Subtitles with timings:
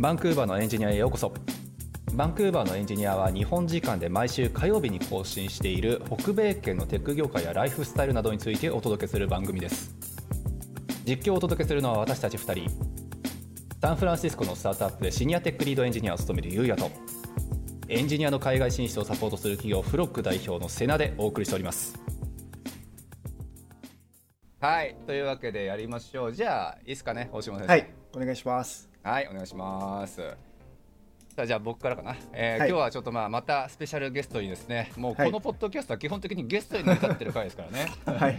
[0.00, 1.30] バンクーバーのエンジニアへようこそ。
[2.14, 9.94] バンクーバーのエンジニアは日本時間で毎週火曜日に更新している北米圏のテック業界やライフスタイルなどについてお届けする番組です。
[11.04, 12.70] 実況をお届けするのは私たち2人。
[13.82, 16.90] サンフランシスコのスタートアップでシニアテックリードエンジニアを務めるゆうやと
[17.88, 22.00] エンジニアの海外進出をサポートする企業フロック代表のセナでお送りしております。
[24.60, 26.32] はいというわけでやりましょう。
[26.32, 27.70] じゃあいいですかね大島先生。
[27.70, 30.16] はいお願いしますはいお願いします。
[31.34, 32.68] さあじゃあ僕からかな、えーはい。
[32.68, 37.86] 今日はちょっとまあまたスペシャルゲストにですねもうこのポッドキャストは基本的にゲストに成り立ってる回ですからね。
[38.04, 38.18] はい。
[38.18, 38.38] はい、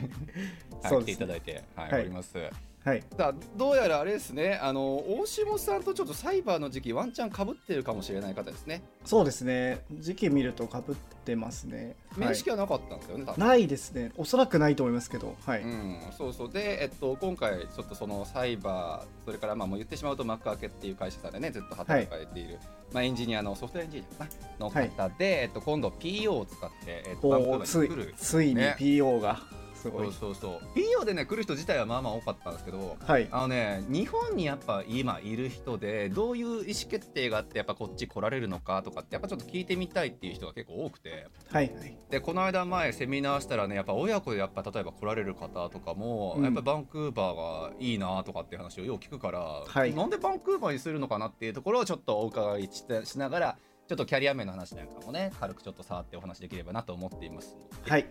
[1.03, 2.01] 来ていただいて、はいはい。
[2.01, 2.37] おります
[2.83, 3.03] はい。
[3.15, 4.59] さあどうやらあれですね。
[4.61, 8.83] あの大下さんとちょっとサイバーの時期ワンチャンかぶってるかもしれない方ですね。
[9.05, 9.85] そうですね。
[9.99, 11.95] 時期見るとかぶってますね。
[12.17, 13.45] 面識はなかったんですよね、多分。
[13.45, 14.11] ないですね。
[14.17, 15.35] おそらくないと思いますけど。
[15.45, 16.51] はい、うん、そうそう。
[16.51, 22.57] で、えっと、今回ちょっとそのサイバーそれからまあもう言ってしまうとマックアケっていう会社さんでねずっと働かれている、
[22.93, 24.27] まあ、エンジニアのソフトウェアエンジニア
[24.59, 28.13] の方で、えっと、今度 PO を使って、えっと、バンクーーついーに来る。
[28.17, 28.75] ついにね。
[28.79, 29.39] PO が
[29.81, 30.13] すごい、そう。
[30.13, 33.27] そうそう PO でね来る人自体はまあまあ多かったんですけどはい。
[33.31, 41.27] あのね日本にやっぱ今いる人でどういう意思決定があってやっぱこっち来られるのかとかってやっぱちょっと聞いてみたいっていう人が結構多くて。
[41.51, 41.97] はいはい。
[42.09, 46.43] でこの間前セミナーしたらねやっぱ親子でやっぱ例えば来られる方とかも、うん。
[46.43, 49.93] やっぱバンクーバーがいいなとかっていう話をよく聞くから、はい。
[49.93, 53.57] なんでバンクーバーにするのかなっていうところをちょっとお伺いしながら
[53.91, 58.07] ちょっとキャリア面の話なんかもね軽くちょっと触ってお話できればなと思っていますはい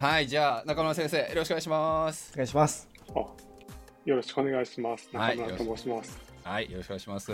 [0.00, 3.48] はいじゃあ中村先生よろしくお願いしますお願いしますあ
[4.08, 5.10] よろしくお願いします。
[5.14, 6.18] はい中村と申します。
[6.42, 7.26] はい、よろしくお願いします。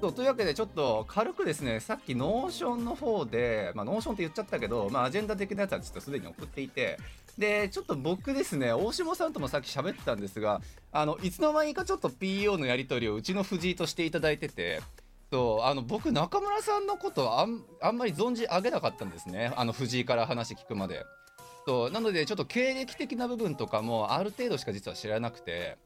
[0.00, 6.98] そうというわけで、ちょっと軽くですね、さっき Notion の方で、まあ、 Notion って言っちゃったけど、まあ、アジェンダ的なやつはちょっとすでに送っていて、
[7.36, 10.60] で、ちょっと僕ですね、大下さんともさっき喋ってたんですが、
[10.92, 14.82] あのいつの間にかちょっと PO のやり取りをうちの藤井としていただいてて、
[15.32, 21.04] そうあの僕、中村さんのことあんあんまり存じ上げなかったんですね、あの藤井から話聞くまで。
[21.66, 25.76] そうなので、ちょっと経歴的な部分とかもある程度しか実は知らなくて。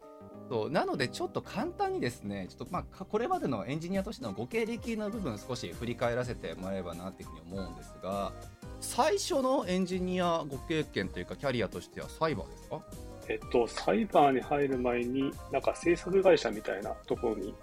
[0.49, 8.33] そうなのでちょっと簡単にですねちょっとまあかこれまでのエンジニアとしてのご経歴の部分少し振り返らせてもらえればなっていうふうに思うんですが
[8.81, 12.83] 最初のエンジニアご経験というかキャリアとしてはサイバーですか？
[13.29, 17.55] えっと、サイバーに入る前に、なんか制作会社みたいなところに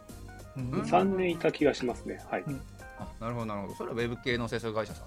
[0.58, 2.20] うんうん3年いた気がしますね。
[2.30, 2.46] はい。
[2.98, 5.06] あなるほどなるほどそれはウェブ系の制作会社さん？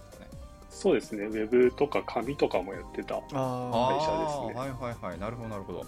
[0.83, 1.27] そうですね。
[1.27, 3.15] ウェブとか紙とかもやってた。
[3.15, 3.31] あ会
[4.05, 4.61] 社ですね。
[4.61, 5.21] はいはいはい。
[5.21, 5.87] なるほどなるほど。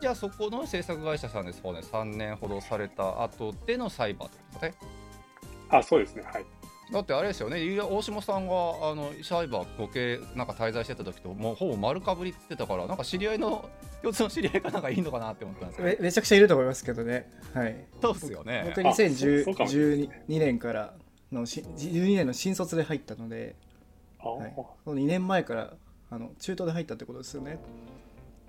[0.00, 1.78] じゃあそこの制作会社さんでそうね。
[1.80, 4.92] 3年ほどされた後でのサイバーってことですかね。
[5.68, 6.24] あ、そうですね。
[6.24, 6.44] はい。
[6.90, 13.70] だってあれですよね、大下さんがあのサイバーご系なんか滞在してた時ともうほぼ丸かぶりって言ってたから、なんか知り合いの
[14.02, 17.30] 共通の知り合いがなんかいいのかなって思ったんですけど、めめちゃくちゃいると思いますけどね。
[17.54, 17.76] はい。
[18.02, 18.64] そうっすよね。
[18.76, 20.94] 僕あそうそうかもしれない2012年から
[21.30, 23.71] のし12年の新卒で入ったので、あ、
[24.30, 25.74] はい、その2年前から
[26.10, 27.58] あの中途で入ったってことですよね。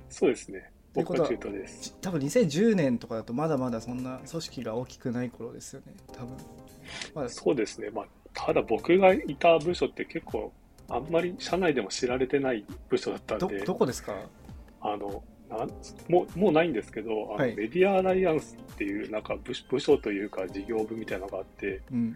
[0.09, 0.69] そうですね。
[0.94, 1.89] 僕は中途です。
[1.89, 5.94] ち多分2010年とかだとまだまだそんな組織が大きくない頃ですよね。
[6.12, 6.38] 多分。
[7.16, 7.29] まだ。
[7.29, 7.89] そうですね。
[7.89, 10.51] まあ、ただ僕がいた部署って結構、
[10.89, 14.13] あんまり社内でも知られてない部署だったんどで、どこですか？
[14.81, 15.72] あの、なん
[16.09, 17.56] もうもうないんですけど、あのはい。
[17.56, 22.13] メディアアライアンスっていうなんか部部署というか事業部みたいなのがあって、うん。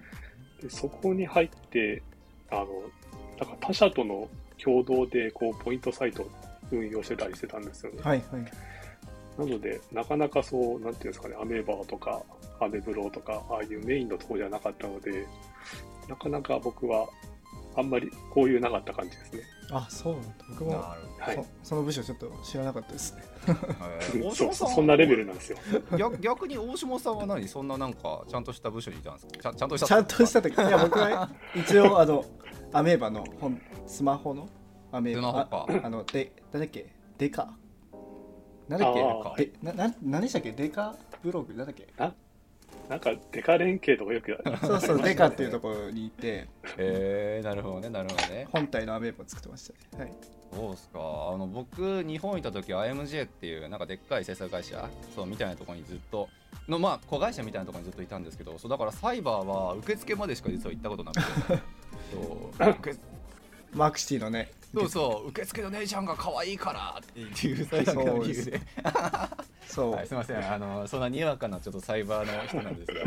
[0.62, 2.03] でそこに入って、
[2.51, 2.67] あの、
[3.39, 4.27] なんか他社との
[4.57, 6.29] 共同でこうポイントサイトを
[6.71, 7.99] 運用してたりしてたんですよね。
[8.01, 8.51] はいはい
[9.37, 12.23] なので、なかなかそう、なんていうんですかね、アメーバーとか、
[12.59, 15.27] アメブローとか、ああいうメインのところじゃなかったので、
[16.09, 17.07] なかなか僕は
[17.77, 19.41] あんまり交流なかった感じですね。
[19.71, 20.29] あそうなんだ。
[20.49, 20.83] 僕もなる
[21.19, 21.35] はい。
[21.63, 23.15] そその部署ちょっと知らなかったです。
[23.15, 23.23] ね
[24.33, 25.57] そんそんなレベルなんですよ。
[25.97, 27.47] 逆逆に大下さんは何？
[27.47, 29.33] そんななんかちゃんとした部署にいたんですか？
[29.41, 29.85] ちゃんちゃんとした？
[29.87, 32.25] ちゃんとした時いや 僕は一応あの
[32.73, 34.49] アメーバの本スマホの
[34.91, 35.73] アメーバスマホか。
[35.83, 36.93] ああのでなんだっけ？
[37.17, 37.53] デカ？
[38.67, 38.93] なんだっ
[39.37, 39.51] け？
[39.61, 40.51] なな何でしたっけ？
[40.53, 41.53] デカブログ？
[41.53, 41.87] なんだっけ？
[42.89, 46.47] なんか、デカ連携とかよくやそうそう デカっていうところにいて。
[46.78, 48.47] えー、なるほどねなるほどね。
[48.51, 50.05] 本体のアメーバを作ってましたね。
[50.05, 50.13] はい。
[50.53, 50.99] そうですか。
[50.99, 56.29] あの僕日本いた時 IMJ っていうなんかでっかい制作会社そうみたいなところにずっと
[56.69, 61.23] のまあ子会社みたいなところにずっといたんですけどそうだからサイバーは受付までしか実は行ったことなくて。
[62.11, 63.78] そう。
[63.78, 64.51] マークシティのね。
[64.73, 68.61] そうそう受付の姉ちゃんが可愛いからっていうそれだけの理由で
[69.67, 70.37] そう、はい、すみません。
[70.52, 73.03] あのそんなにわかなちょっとサイバーの人なんですが。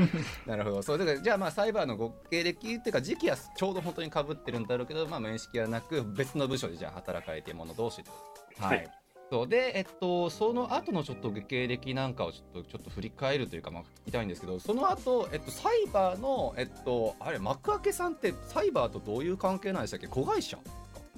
[0.47, 0.83] なるほど。
[0.83, 8.11] そうだからじゃあまあサイバーのご経歴っていうか時期はちょうど本当にかぶってるんだろうけどまあ面識はなく別の部署でじゃあ働かれている者同士で
[8.59, 8.91] はい、はい。
[9.31, 9.49] そう。
[9.49, 20.09] で、えっと、その後のちょっと経歴なんかをちょっとちょっと振り返るというか、まあ、聞きたいんですけどその後、えっとサイバーの、えっと、あれ幕開けさんってサイバーとどういう関係なんでしたっけ？
[20.09, 20.59] 子会社。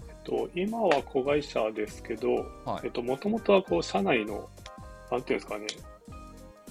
[0.09, 2.35] えっと、今は子会社ですけど、
[2.65, 2.81] はい。
[2.85, 4.49] えっと、もともとはこう社内の、
[5.13, 5.67] なんていうんですかね、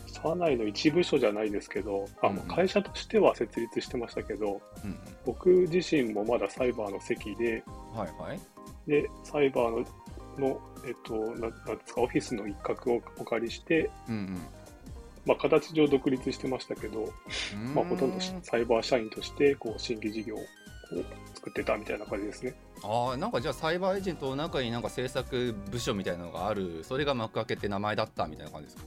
[0.08, 8.40] 社内の一部署じゃないですけど、あうんもう会社としては設立してましたけど、うん僕自身もまだサイバーの席で、うんはいはい。
[8.88, 14.42] で、サイバーの、のえっと、ななんですか、オフィスの一角をお借りして、うん
[15.24, 17.14] まあ、形上独立してましたけど、
[17.54, 17.76] うん。
[17.76, 20.40] まあ、ほとんどうサイバー社員として、こう、新規事業を
[21.42, 22.54] 作ってたみたいな感じですね。
[22.84, 28.84] ああなんかじゃあサイバーエージェントの中になんか制作部署みたいなのがあるそれが幕開けって名前だったみたいな感じですか？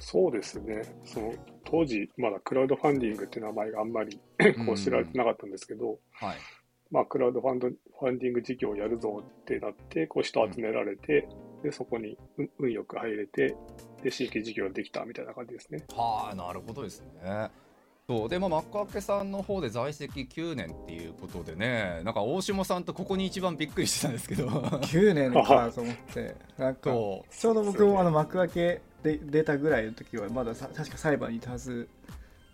[0.00, 0.82] そうですね。
[1.04, 4.20] その当時、まだクラウドファンディングって名前があんまり
[4.66, 6.36] こう知られてなかったんですけど、はい
[6.90, 11.28] まあ、クラウドファンドファンディング事業をやるぞってなって、こう人集められて、
[11.62, 13.54] でそこに運運よく入れて、
[14.02, 15.84] で新規事業ができたみたいな感じですね。
[15.94, 17.50] はあなるほどですね。
[18.08, 31.86] そうでまあ幕開けさんの方で在籍9年っていうことでねなんか大下さんとここに一番びっくりしてたんですけど9年か と思ってなんかそちょうど僕もあの幕開けで出たぐらいの時はまださ確か裁判にいたはず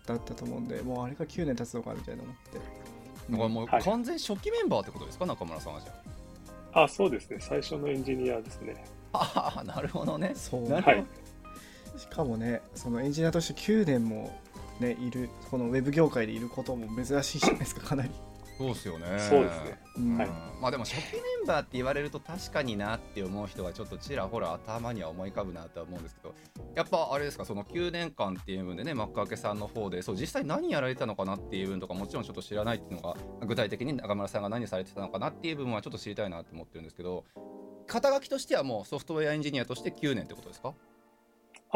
[0.05, 7.37] だったと思うんでもうあれが9年経つのかみたいな思ってからもうはい完全初期メンバーってことですか中村さんはじゃあ、そうですね。
[7.39, 8.83] 最初のエンジニアですね。
[9.13, 9.53] あ。
[9.55, 10.33] ああなるほどね。
[10.35, 10.97] そうなるほど。
[10.97, 11.05] はい
[11.97, 14.37] しかもねそのエンジニアとして9年も
[14.79, 18.11] ねいるこのウェブ業界でいることも珍しいじゃないですか かなり、
[18.57, 19.05] そうですよね。
[19.19, 19.79] そうですね。
[19.97, 20.29] うんはい
[20.61, 26.33] まあでも初期メンバーって言われると確かになって思う人がちょっとちらほら頭には思い浮かぶなとは思うんですけど
[26.73, 37.25] やっぱあれですかその9年間っていう分でね幕開けさんの方でそう実際何やられてたのかなっていう分とかもちろんちょっと知らないっていうのが具体的に中村さんが何されてたのかなっていう部分はちょっと知りたいなと思ってるんですけど
[37.87, 40.73] 肩書きとしてはもうソフトウェアエンジニアとして9年ってことですか？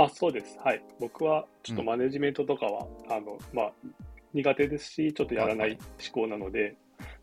[0.04, 0.58] あ、そうです。
[0.64, 0.82] はい。
[1.00, 3.74] 僕はちょっとマネジメントとかは、あの、まあ、
[4.34, 5.80] 苦手ですし、ちょっとやらない思
[6.14, 6.76] 考なので、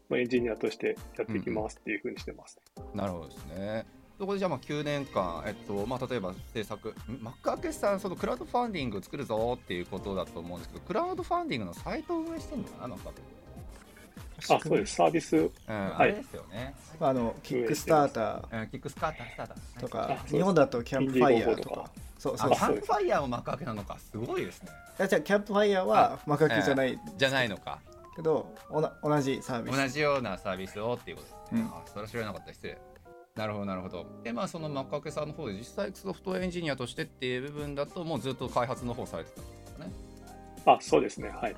[0.09, 2.61] まあ、エンジニアとしてやっていきますっていうふうにしてます、
[2.95, 3.87] なるほどですね。
[4.19, 7.23] そこでじゃあまあ9年間、えっとまあ、例えば制作、ん？
[7.23, 14.95] 幕開けさん、そのクラウドファンディングを作るぞっていうことだと思うんですけど、クラウドファンディングのサイトを運営してるのかな、幕開けあ、そうです。
[14.95, 16.75] サービス、うん、あれですよね。
[16.99, 19.57] あのキックスタータうん、キックスカーター、スターター。
[19.77, 24.71] ーとか日本だとキャンプファイヤーとかそうそうあキャンプファイヤーも Makuake なのか、すごいですね。
[24.99, 27.79] いやじゃあキャンプファイヤーは Makuake じゃないじゃないのか。
[28.15, 31.61] けどおな同じサービス同じようなサービスをっていうことですね。
[31.61, 32.79] うんあ、それは知らなかった、失礼。
[33.37, 34.07] なるほど、なるほど。
[34.25, 39.93] で、まあ、その Makuake さんの方で、実際ソフトウェアエンジニアとしてっていう部分だと、もうずっと開発の方されてたんですかね。
[40.65, 41.29] あ、そうですね。
[41.29, 41.57] はい。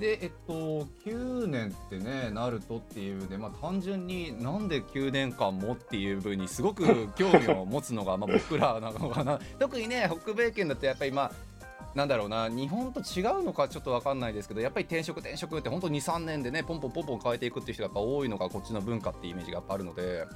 [0.00, 9.38] で、えっと、9年ってね、なるとっていうで、まあ、単純になんで9年間もっていう分にすごく 興味を持つのが、まあ、僕らなのかな。
[9.58, 11.32] 特にね、北米圏だとやっぱり、まあ、
[11.94, 20.26] なんだろうな、日本と違うのかちょっと分かんないですけど、やっぱり転職、転職って、本当2、3年でね、ポンポンポンポン変えていくっていう人がやっぱ多いのが、こっちの文化っていうイメージがやっぱあるので。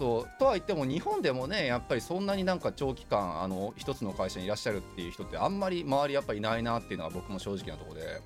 [0.00, 8.22] そうとは言っても日本でもねやっぱりそんなになんか長期間あの一つの会社にいらっしゃるっていう人ってあんまり周りやっぱいないなっていうのが僕も正直なところで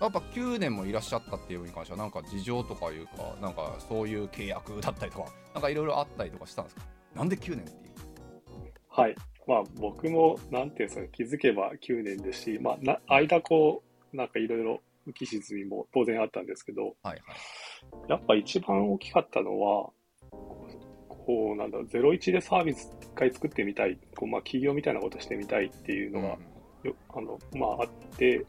[0.00, 6.82] やっぱ9年もいらっしゃったっていうのに関してはなんか事情とかいうかなんかそういう契約だったりとかなんかいろいろあったりとかしたんですか？
[7.14, 7.94] なんで9年っていう？
[8.88, 9.14] はい。
[9.48, 17.20] まあ、僕も、なんていうんですかね、気づけば9年ですし、まあ、な間こう、なんかいろいろ浮き沈みも当然あったんですけど、はいはい。
[18.08, 19.90] やっぱ一番大きかったのは、
[20.30, 26.38] こう、なんだろう、01でサービス一回作ってみたい、こう、まあ、企業みたいなことしてみたいっていうのが、
[26.82, 27.88] よあの、まあ、あっ
[28.18, 28.44] て、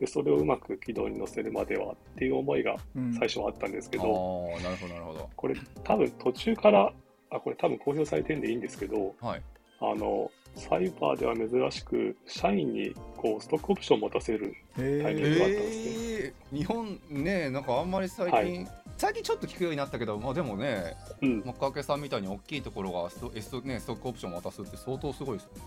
[0.00, 3.12] で、それをうまく軌道に乗せるまではっていう思いがうん。
[3.12, 5.30] 最初はあったんですけあど、あなるほどなるほど。
[5.36, 5.54] これ
[5.84, 6.92] 多分途中から、
[7.30, 9.42] あ、これ多分公表されてるんでいいんですけど、はい。
[9.80, 14.54] あの、サイバーでは珍しく、社員にこうストックオプションを持たせる。
[14.78, 25.62] へタイミンーグがあったんですえー、日本ねなんかあんまり最近、は最近ちょっと聞くようになったけどまあでもねうん、幕開けさんみたいに大きいところがスト,、S ね、ストックオプションを渡すって相当すごいですよね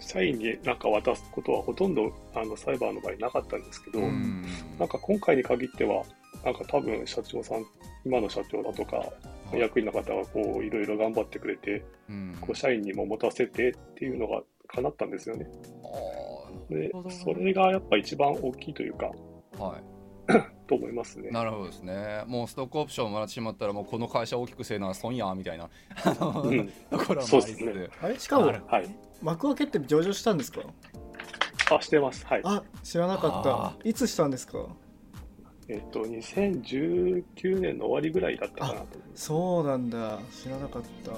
[0.00, 4.44] 社員になんか渡すことはほとんどあのサイバーの場合なかったんですけど、うん。
[4.78, 6.02] なんか今回に限っては、
[6.44, 7.64] なんか多分社長さん、
[8.04, 9.12] 今の社長だとか、は
[9.54, 9.60] い。
[9.60, 12.36] 役員の方がこういろいろ頑張ってくれて、うん。
[12.40, 15.46] こう社員にも持たせてっていうのが叶ったんですよね。
[16.70, 16.92] で
[17.24, 19.10] それがやっぱ一番大きいというか、
[19.58, 19.97] はい
[20.68, 21.30] と思いますね。
[21.30, 22.22] なるほどですね。
[22.26, 25.64] もうストックオプションをもらってしまったら、もうこの会社大きくせえな損やみたいな。
[25.64, 28.18] うん、 ところもありつそうですつ、あれ？
[28.18, 28.88] しかもなるはい。
[29.22, 30.60] 幕開けって上場したんですか？
[31.74, 32.26] あ、してます。
[32.26, 32.40] はい。
[32.44, 33.88] あ知らなかあった。
[33.88, 34.66] いつしたんですか？
[35.68, 38.86] えっと、2019年の終わりぐらいだったかなと。
[39.14, 40.18] そうなんだ。
[40.32, 41.12] 知らなかった。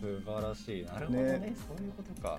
[0.00, 0.84] 素晴らしい。
[0.84, 1.22] なるほどね。
[1.38, 1.54] ね。
[1.56, 2.38] そういうことか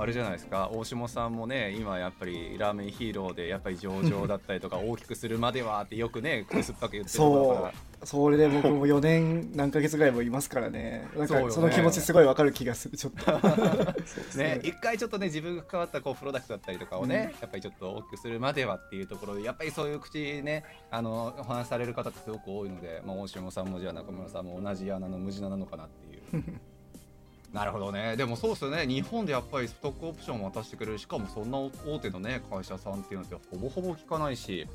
[0.00, 0.70] あれじゃないですか。
[0.72, 7.56] 大下さんもね今やっぱりラーメンヒーローでやっぱり上場だったりとか 大きくするまではってよくねくすっぱく言ってるそう。
[7.56, 7.72] から
[8.04, 11.08] それで僕も4年何ヶ月ぐらいもいますからね。
[11.16, 13.32] なんかその気持ちすごいわかる気がするちょっと。
[14.38, 26.60] ね、一回ちょっとね自分が関わったこうプロダクトだったりとかをね、やっぱりちょっと大きくするまではっていうところでやっぱりそういう口ねあのお話しされる方ってすごく多いので、まあ、大島さんもじゃあ中村さんも同じ穴の無地なのかなっていう
[27.52, 28.16] なるほどね。
[28.16, 28.86] でもそうですよね。
[28.86, 30.98] 日本でやっぱりストックオプションを渡してくれる。
[30.98, 34.66] しかもそんな大手のね会社さんっていうのってほぼほぼ聞かないし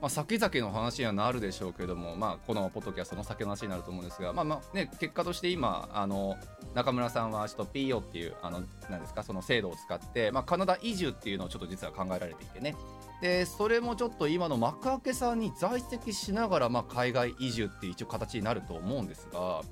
[0.00, 6.36] まあ、先々の話にはなるでしょうけども、まあ、このポッドキャストの先の話になると思うんですが、まあまあね、結果として今あの
[6.74, 12.76] 中村さんはちょっと PO っていうあのなんですかその制度を使って、まあ、カナダ移住っていうのをちょっと実は考えられていてね。
[13.22, 19.62] でそれもちょっと今の幕開けさんに在籍しながら、まあ、海外移住っていう一応形になると思うんですが、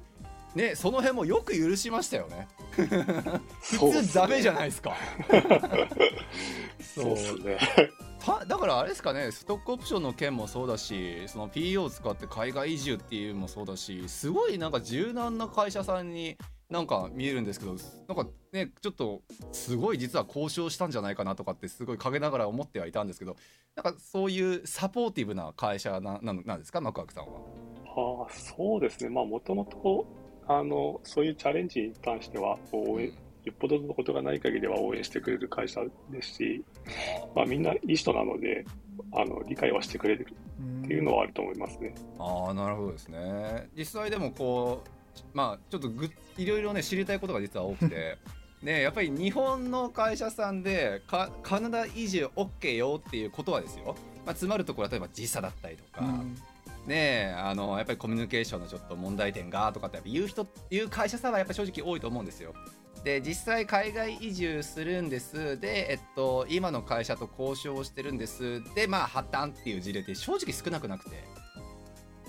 [0.55, 2.47] ね、その辺もよく許しましたよね。
[3.61, 4.97] 普通ダメじゃないですか。
[6.81, 7.59] そうですね。
[8.25, 16.39] ただからあれですかねストックオプションの件もそうだしその PO を使って海外移住っていうのもそうだしすごいなんか柔軟な会社さんに
[16.71, 17.75] なんか見えるんですけど
[18.09, 19.21] なんかねちょっと
[19.53, 23.37] すごい実は交渉したんじゃないかなとかってすごい陰ながら思ってはいたんですけど
[23.77, 27.33] なんかそういうサポーティブな会社なななんですかマクワクさんは？
[27.97, 30.07] ああそうですね、まあもともと
[30.47, 33.13] あのそういうチャレンジに関しては応援
[33.45, 36.65] よっぽどのことがない限りは応援してくれる会社ですし、
[37.35, 38.65] まあ、みんないい人なので
[39.13, 40.27] あの理解はしてくれる
[40.85, 41.95] っていうのはあると思いますね。
[42.19, 43.69] ああなるほどですね。
[43.77, 48.19] 実際でもこうまあちょっとぐいろいろね知りたいことが実は多くて。
[48.63, 53.95] ねやっぱり日本の会社さんでカカナダ移住 OK よっていうことはですよ、まあ、
[54.29, 56.35] 詰まるところは例えば時差だったりとか、うん
[56.87, 62.55] ねあのやっぱりコミュニケーションのちょっと問題点がとかってやっぱ言う人言う会社さんはやっぱ正直多いと思うんですよ。
[63.05, 65.61] で実際海外移住するんです。
[65.61, 68.63] で、えっと、今の会社と交渉をしてるんです。
[68.75, 71.44] でまあ破綻っていう事例って正直少なくなくて。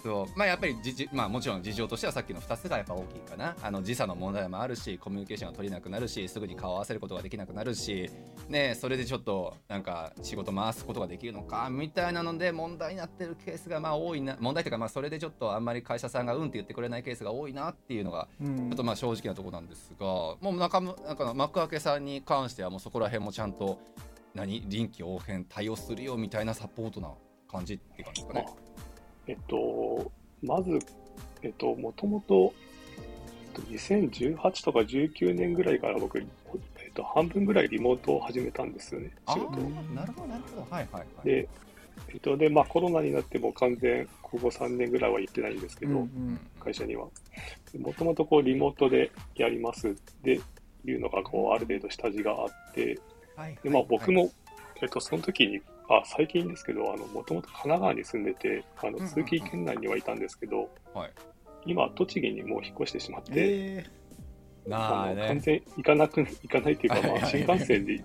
[0.05, 3.55] そうまあやっぱりじじ、まあ、もちろん事情としてはさっきの2つがやっぱ大きいかな。
[3.59, 8.11] あの時差の問題もあるしコミュニケーションが取れなくなるしすぐに顔を合わせることができなくなるし
[8.47, 18.57] ねそれでちょっとなんか仕事回すことができるのかみたいなので問題になってるケースがまあ多いな問題というかまあそれでちょっとあんまり会社さんがうんって言ってくれないケースが多いなっていうのがうん。
[18.57, 23.79] ちょっとまあ正直なところなんですが、もう中村なんか幕開けさんに関してはもうそこら辺もちゃんと
[24.35, 24.63] 何？
[24.67, 27.09] 臨機応変対応するよみたいなサポートな
[27.49, 28.64] 感じっていう感じですかね。
[29.27, 30.11] えっと、
[30.43, 30.79] まず、
[31.41, 32.53] えっと、もともと、
[32.97, 36.25] えっと2018とか19年ぐらいから僕、えっ
[36.93, 39.63] と、半分ぐらいリモートを始めたんですよね、あ仕事を。
[39.63, 41.27] ーなるほどなるほどはいはいはい。
[41.27, 41.49] で、
[42.09, 47.07] えっと、で、まあコロナになっても完全、ここ3年ぐらいは行ってないんですけど、うん会社には。
[47.79, 49.91] もともとこう、リモートでやりますっ
[50.23, 50.39] て
[50.85, 52.99] いうのが、こう、ある程度下地があって、
[53.35, 54.31] はいで、まあ僕も、はい
[54.81, 61.11] えっと、その時に、あ、最近ですけど、あの、もともと神奈川に住んでて、あの、通勤圏内にはいたんですけど、はい
[61.65, 63.85] 今、栃木にもう引っ越してしまって、え
[64.67, 65.41] なああの、完ね。
[65.41, 68.03] 全行かなく、行かないっていうか、まあ、新幹線で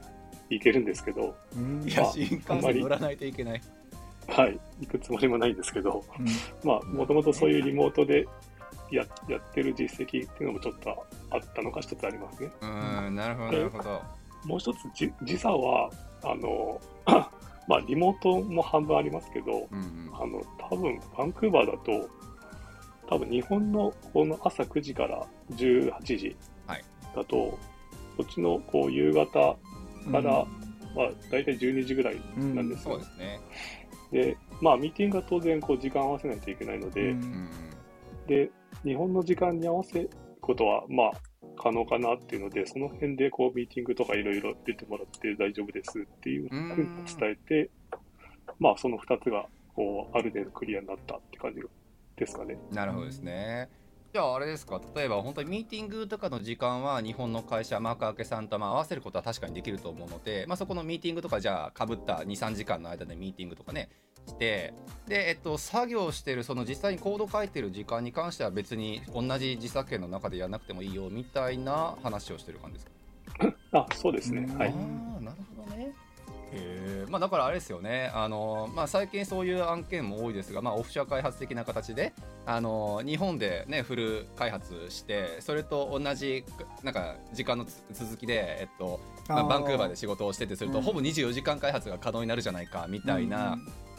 [0.48, 3.62] 行けるんですけど、ーうんいやまあ新幹あんまり線乗らないといけない。
[4.28, 6.26] はい、行くつもりもないんですけど、うん
[6.64, 8.26] まあ、もともとそういうリモートで
[8.90, 12.50] ややってる実績っていうのもちょっとあったのが一つありますね。
[12.60, 14.02] うーんなるほどなるほど。
[14.44, 15.90] もう一つじ時差は、
[16.22, 16.80] あの、
[17.68, 22.08] まあ、リモートも半分ありますけど、うんうんあの、多分、バンクーバーだと、
[23.08, 26.36] 多分日本のこの朝9時から18時
[26.66, 27.58] はいだと、こ
[28.22, 29.56] っちのこう夕方か
[30.12, 30.22] ら、
[30.94, 32.94] まあ、大体12時ぐらいうんなんですよ。
[32.94, 33.40] そうですね。
[34.12, 37.50] で、まあ、ミーティングは当然こう時間合わせないといけないので、うんうんうん
[38.26, 38.48] で、
[38.84, 41.12] 日本の時間に合わせることは、まあ、
[41.62, 47.70] 可能かなっていうので、その辺でこうミーティングとかいろいろ出てもらって大丈夫ですっていうふうに伝えて、
[48.58, 51.60] まあ、その2つが、こう、ある程度クリアになったって感じ
[52.16, 52.56] ですかね。
[52.72, 53.68] なるほどですね。
[54.12, 63.88] じゃああれですか例えば本当にミーティングとかの時間は日本の会社マーク開けさんとまあ合わせることは確かにできると思うので、まあ、そこのミーティングとかじゃあかぶった23時間の間でミーティングとかね
[64.26, 64.72] して
[65.08, 73.54] で、えっと、作業してるその実際にコード書いてる時間に関しては別に同じ自作権の中でやらなくてもいいよみたいな話をしてる感じですか？
[73.72, 74.46] あ、そうですね。
[74.48, 74.58] うん。
[74.58, 74.68] はい。
[74.68, 74.72] あ
[75.18, 75.92] あなるほどね。
[76.52, 78.10] へえまあだからあれですよね。
[78.14, 82.12] あの、まあ、最近そういう案件も多いですが、まあ、オフショア開発的な形で
[82.44, 86.44] あの日本で、ね、フル開発してそれと同じ
[86.82, 90.84] なんか時間のつ続きで、えっとまあ、バンクーバーで仕事をしててすると、うん。
[90.84, 93.56] ほぼ24時間開発が可能になるじゃないかみたいな、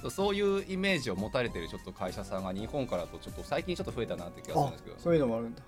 [0.09, 4.95] そういうイメージを持たれてるちょっと会社さんが日本からとちょっと最近ちょっと増えたなって気がするんあですけど。
[4.97, 5.61] そういうのもあるんだ。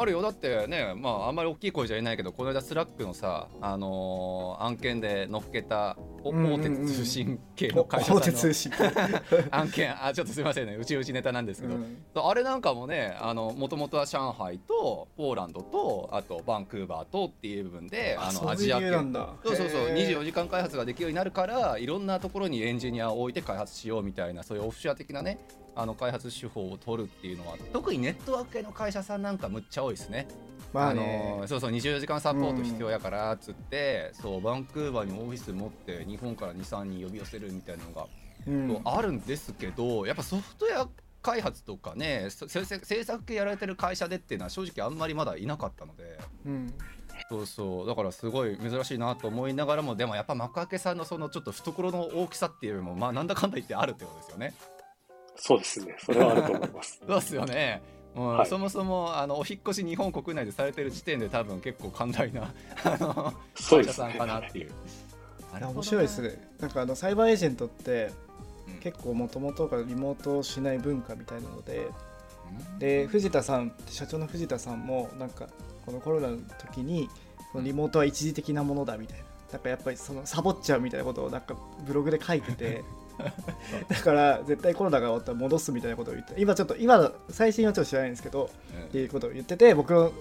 [0.00, 0.22] あるよ。
[0.22, 10.04] だってねまああんまり大きい声じゃ言えないけどこの間 Slack のさ、あのー案件で乗っけた大手通信系の会社さんの 案件。
[10.04, 10.76] あちょっとすいませんね。
[10.76, 11.96] うちうちネタなんですけど、うん。
[12.14, 18.76] あれなんかもねもともとは上海とポーランドとあとバンクーバーとっていう部分であのアジア圏。
[18.76, 19.28] そういうなんだ。
[19.44, 19.80] そうそうそう。
[19.88, 20.18] へー。
[20.20, 25.38] 24時間開発ができるようになるからいろんなところにエンジニアを置いて開発しようみたいなそういうオフショア的なね
[25.74, 30.28] あの開発手法を取るっていうのは特にネットワーク系の会社さんなんかむっちゃ多いですね。
[30.72, 38.06] まああねのそうそう24時間サポート必要やからっつって、そうバンクーバーにオフィス持って日本から23人呼び寄せるみたいなのが
[38.46, 40.88] うんあるんですけどやっぱソフトウェア
[41.22, 46.74] 開発とかねそ制作制作系やられてる会社でっていうのは正直あんまりまだいなかったのでうん
[47.28, 54.54] そうそうだからすごい珍しいなと思いながらもでもやっぱ幕開けさんのそのちょっと懐の大きさっていうよりもまあなんだかんだ言ってあるってことですよね。
[55.36, 55.96] そうですね。
[55.98, 57.00] それはあると思います。
[57.06, 57.82] そうですよね。
[58.14, 58.46] もうはい。
[58.48, 62.52] そもそもあのお引っ越し日本国内でされてる時点で多分結構寛大な
[62.84, 64.12] あの会社さん。
[64.12, 64.70] かなっていう。
[65.58, 66.52] いや面白いですね。
[66.60, 68.10] なんかあのサイバーエージェントって
[68.68, 68.74] うん。
[68.80, 71.88] 結構もともとがリモートをしない文化みたいなので
[72.70, 72.78] うん。
[72.78, 75.48] で藤田さん社長の藤田さんもなんか
[75.84, 77.08] このコロナの時に
[77.52, 79.24] このリモートは一時的なものだみたいな。
[79.52, 81.54] なんかやっぱりそのサボっちゃうみたいなことをなんか
[81.86, 82.82] ブログで書いてて
[83.88, 88.50] だから絶対コロナが終わったら戻すみたいなことを言って今ちょっと今の最新はちょっと知らないんですけど
[88.86, 90.12] っていうことを言ってて僕の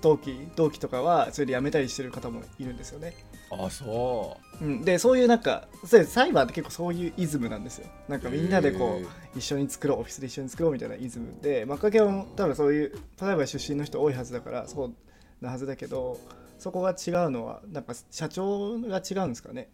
[0.00, 3.14] 同期同期とかはそれで辞めたりしてる方もいるんですよね、
[3.50, 4.64] あそう。
[4.64, 7.88] ん、でそういうなんかそうサイバーって結構そういうイズムなんですよ。
[8.08, 14.94] なんかみんなでこう一緒に作ろうオフィスで一緒に作ろうみたいなイズムでマッカケは多分そういうサイバー出身の人多いはずだからそう
[15.40, 16.18] なはずだけど
[16.58, 19.68] そこが違うのはなんか社長が違うんですかね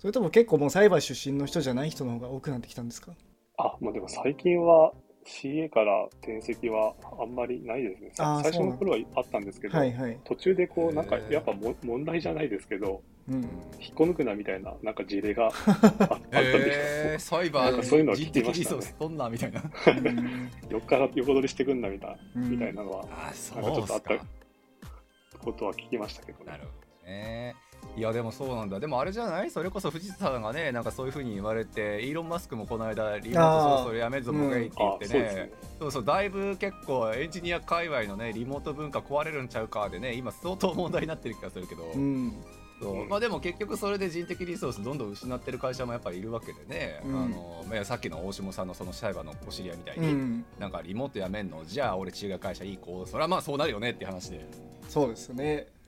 [0.00, 3.12] それとも結構もうサイバー出身の人じゃない人の方が多くなってきたんですか？
[3.58, 4.92] あ、まあでも最近は
[5.26, 8.10] CA から転籍はあんまりないですね。
[8.14, 13.34] 最初の頃はあったんですけど、はいはい、途中でこう、なんかやっぱも問題じゃないですけど、うん、
[13.78, 19.62] 引っこ抜くなみたいな、なんか事例があ あったんへでえ、サイバーなんかそういうのの人は聞きましたね取んなみたいな。
[19.62, 24.00] うん 横から横取りしてくんなみたいな、うんみたいなのは、あ、そなんかちょっとあっ。
[24.02, 26.44] たことは聞きましたけどね。
[26.46, 26.70] なるほ
[27.02, 27.54] どね。
[27.96, 28.78] いやでもそうなんだ。
[28.78, 29.50] でもあれじゃない？
[29.50, 33.60] それこそ藤田さんがねなんかそういうふうに言われてイーロン・マスクもこの間リモー。
[33.60, 35.42] トそろそろやめるぞ僕がいいって言ってあそうですね。
[35.42, 35.52] ね。
[35.80, 42.32] そうそうだいぶ結構エンジニア界隈のねリモート文化壊れるんちゃうかでね今相当問題になってる気がするけど、うん。
[42.80, 43.08] そう。
[43.08, 47.24] まあでも結局それで人的リソースどんどん失ってる会社もやっぱりいるわけでね、うん。
[47.24, 50.44] あのまあさっきの大下さんのそのサイバーのお知り合いみたいうに、ん。
[50.58, 51.64] なんかリモートやめんの？
[51.66, 54.48] じゃあ俺違う会社いい子それはまあそうなるよねって話で。
[54.88, 55.34] そうですよ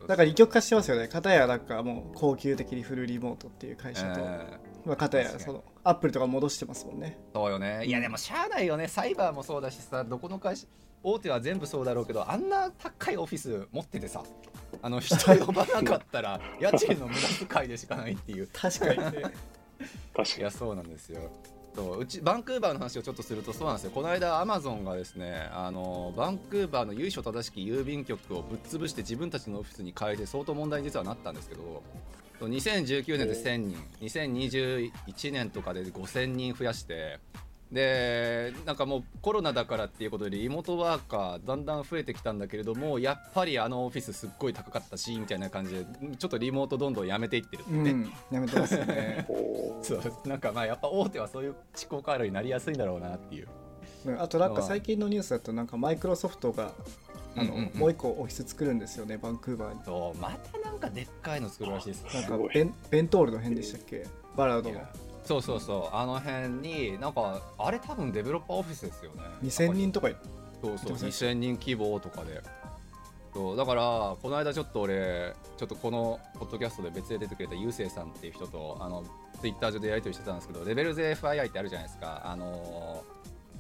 [0.03, 1.09] ねだから二極化してますよね。
[1.09, 7.19] 片やなんかもう高級的にフルリモートっていう会社と、えまあ、片やそのアップルとか戻してますもんね。
[7.35, 7.85] そうよね。
[7.87, 8.89] いやでもしゃあないよね。
[8.89, 10.67] サイバーもそうだしさどこの会社
[11.03, 14.23] 大手は全部そうだろうけどあんな高いオフィス持っててさ
[14.81, 18.49] あの人呼ばなかったら 家賃の無駄遣いでしかないっていう。
[18.53, 19.05] 確かにね。
[19.05, 20.51] 確かにいや。
[20.51, 21.31] そうなんですよ
[21.75, 23.93] そううちバンクーバーの話をちょっとするとそうなんですよ。
[23.93, 31.83] この間アマゾンがですねあのバンクーバーの由緒正しき郵便局をぶっ潰して自分たちのオフィスに変えて相当問題に実はなったんですけど
[32.41, 37.21] 2019年で1000人2021年とかで5000人増やして
[37.73, 45.87] でなんかもうコロナだからっていうことでリモートワーカーだんだん増えてきたんだけれどもやっぱりあのオフィスすっごい高かったしみたいな感じで
[46.19, 49.27] ちょっとリモートどんどんやめていってるってね、うんやめてますよね。
[49.83, 51.55] そうなんかまあやっぱ大手はそういう
[51.91, 53.49] 思考回路になりやすいんだろうなっていう。
[54.07, 56.73] うんあとなんか最近のニュースだとなんかマイクロソフトが
[57.37, 57.71] あの、うんうん。
[57.73, 59.81] うんもう一個オフィス作るんですよねバンクーバーに。
[59.85, 62.05] そうまたなんかでっかいの作るらしいです。
[62.15, 64.07] なんかベンベントールの辺でしたっけ？
[64.37, 64.81] バラードの
[65.25, 65.97] そうそうそう。
[65.97, 69.23] あの辺になんかあれ多分デベロッパーオフィスですよね。
[69.45, 72.43] 2000人とかそうそう言ってました2000人規模とかで
[73.35, 73.83] そうだから
[74.23, 79.05] この間ちょっと俺ちょっとこのポッドキャストで別で出てくれたゆうせいさんっていう人とあの
[79.41, 82.23] ツイッター上でやり取りしてたんですけどレベルゼ FII ってあるじゃないですか。
[82.25, 83.05] あの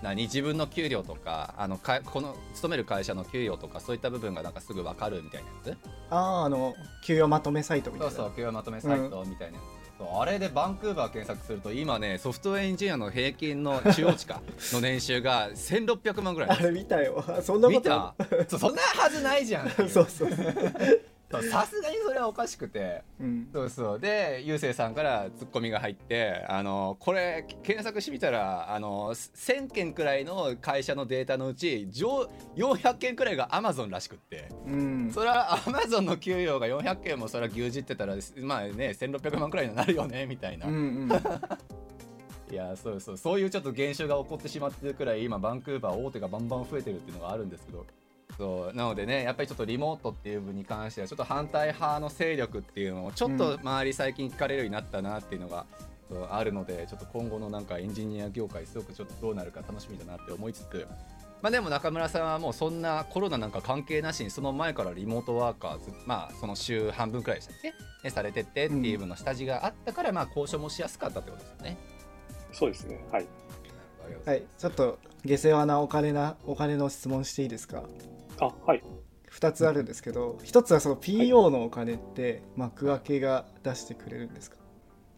[0.02, 5.76] 何自分の給料とかあのかこの勤める会社の給与とかそういった部分がなんかすぐ分かるみたいなやつ？
[6.10, 8.16] あああの給与まとめサイトみたいうな。
[8.16, 17.24] そそう給与まとめサイトみたいなやつ、そうあれでバンクーバー検索すると今ねソフトウェアエンジニアの平均の中央値かの年収が1600万ぐらいあれ見たよ。
[17.42, 19.70] そんなことそんなはずないじゃん。
[19.88, 20.30] そう、そう
[21.40, 23.02] さすがにそれはおかしくて。
[23.20, 24.00] うん、そうそう。
[24.00, 34.48] でゆうせいさんからツッコミが入ってあのこれ検索してみたらあの1000件くらいの会社のデータのうち上400件くらいがアマゾンらしくって。
[34.66, 35.10] うん。
[35.14, 41.12] それはアマゾンの給与が400件もそれは牛耳ってたらまあね1600万くらいになるよねみたいな、うんうん。
[42.50, 43.16] い いやそうそう。
[43.16, 47.86] そういうちょっと現象が起こってしまってるくらい今バンクーバー大手がバンバン増えてるっていうのがあるんですけど
[48.38, 48.76] そう。
[48.76, 55.66] なのでねやっぱりちょっとリモートっていう部分に関してはちょっと反対派の勢力っていうのをちょっと周り最近聞かれるようになったなっていうのが、
[56.08, 60.86] そうあるのでちょっと今後のなんかエンジニア業界すごくちょっとどうなるか楽しみだなって思いつつ。
[61.40, 67.72] まあでも中村さんはもうそんなコロナなんか関係なしにその前からリモートワーカーズまあその週半分くらいでしたっけ？
[68.04, 71.76] ねされてってっていう部分の下地があったからまあ交渉もしやすかったってことですよね。
[72.52, 73.04] そうですね。
[73.10, 73.26] はい。
[74.24, 74.42] はい。
[74.56, 77.82] ちょっと下世話なお金なお金の質問していいですか？
[78.42, 78.82] あ、はい。
[79.30, 84.56] 2つあるんですけど1つはその PO のお金って幕開けが出してくれるんですか？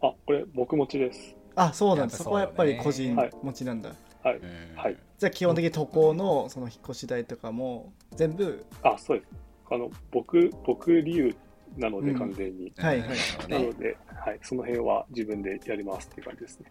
[0.03, 1.35] あ、これ僕持ちです。
[1.57, 4.37] あそうなんだやっぱそこはやっぱり個人はい持ちなんだ、はい。
[4.37, 4.97] うんはい。
[5.19, 8.65] じゃあ基本的に渡航のその引っ越し代とかも全部？
[8.83, 9.31] あ、そうです。
[9.71, 11.35] あの、僕、僕理由
[11.77, 12.73] なのでうん完全に。
[12.77, 14.39] はいはいうんねなので、はい。
[14.43, 16.71] その辺は自分でやりますっていう感じですね。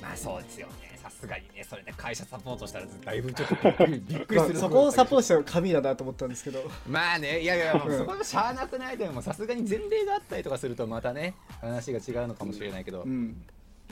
[0.00, 0.98] まあそうですよね。
[1.02, 1.64] さすがにね。
[1.68, 3.86] それで会社サポートしたらだいぶちょっと。
[3.86, 6.62] びっくりするまあそこをサポートしたの神だなと思ったんですけど。
[6.88, 7.40] まあね。
[7.40, 8.96] いやいや そこもしゃあなくない。
[8.96, 13.44] でもさすがに前例があったりとかするとまたね話が違うのかもしれないけど、うん。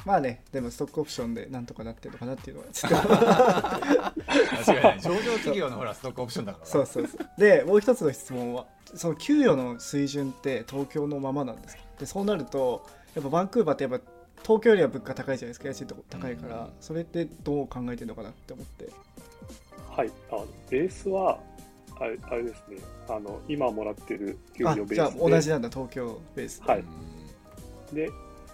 [0.05, 0.43] まあね。
[0.53, 2.97] でもストックオプションでなんとかなってるのかなっていうのはちょっと。
[2.97, 6.67] 間違いない上場企業のほらストックオプションだから。
[6.67, 7.29] そうそうそう。
[7.39, 14.01] でもう一つの質問はその給与の水準って東京のままなんですかでそうなるとやっぱバンクーバーってやっぱ
[14.42, 16.70] 東京よりは物価高いじゃないですか家賃とか高いから、うん。
[16.81, 18.88] それってどう考えてるのかなって思って。
[19.88, 20.11] はい。
[20.31, 21.38] あベースは、
[21.98, 22.79] あれあれですね。
[23.09, 25.31] あの、今もらってる給あじゃあ料ベースで。
[25.31, 26.85] 同じなんだ東京ベースではい。
[27.92, 28.11] で、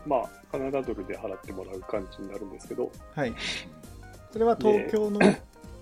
[0.07, 3.35] まあ、カナダドルで払ってもらう感じになるんですけど、はい。
[4.33, 5.21] それは東京の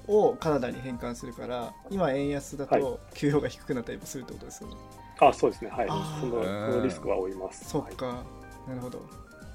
[0.06, 2.80] をカナダに変換するから今円安だはい。
[2.80, 4.76] と給与が低くなったりもするってことですよね、
[5.20, 5.70] あ、そうですね。
[5.70, 5.88] はい。
[5.88, 7.76] そのそのリスクは負います。
[7.76, 8.24] はいそっか。
[8.66, 9.02] なるほど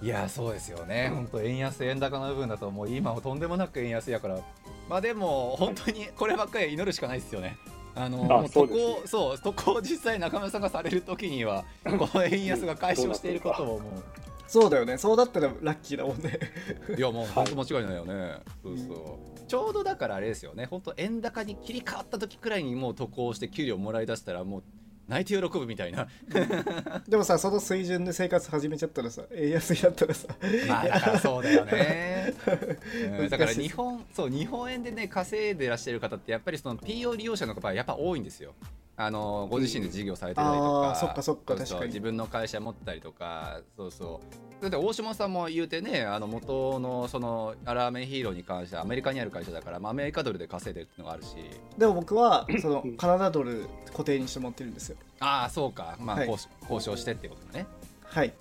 [0.01, 1.11] いやそうですよね。
[1.13, 4.39] 本当円安円高の部分だともう今はとんでもなく円安やから。
[4.87, 7.57] まあでも本当にこればっかり祈るしかないですよね。
[7.95, 13.91] あのそこそうそこを実際中村さんがされる時にはこの円安が解消していることをも
[14.47, 14.97] そうだよね。
[14.97, 16.39] そうだったらラッキーだもんね。
[16.87, 19.47] ういやもう本当間違いないよね、そうそう。
[19.47, 20.65] ちょうどだからあれですよね。
[20.65, 24.63] 本当円高に切り替わった時くらいにもう渡航して給料もらい出したらもう
[25.09, 26.07] 泣いて喜ぶみたいな。
[27.09, 30.27] でもさその水準で生活始めちゃったらさ円安になったらさ。
[30.67, 32.33] まあだからそうだよね、
[33.19, 38.53] うんだから日本そう日本円でね稼いでらっしゃる方ってやっぱりその PO 利用者の方はやっぱ多いんですよ
[39.01, 41.85] あのご自身で事業されてたりとか、そっかそっかうう確かに。
[41.85, 44.19] 自分の会社持ったりとかそうそ
[44.59, 44.61] う。
[44.61, 51.29] だって大島さんも言うてねあの元のそのアラーメンヒーローに関してはアメリカにある会社だから、まあ、アメリカドルで稼いでるっていうのがあるし。
[51.77, 54.97] でも僕は そのカナダドル固定にして持ってるんですよ。
[55.21, 55.95] ああそうか。
[56.01, 56.27] まあ、はい。
[56.27, 57.67] 交渉交渉してってことだね。
[58.03, 58.33] はい。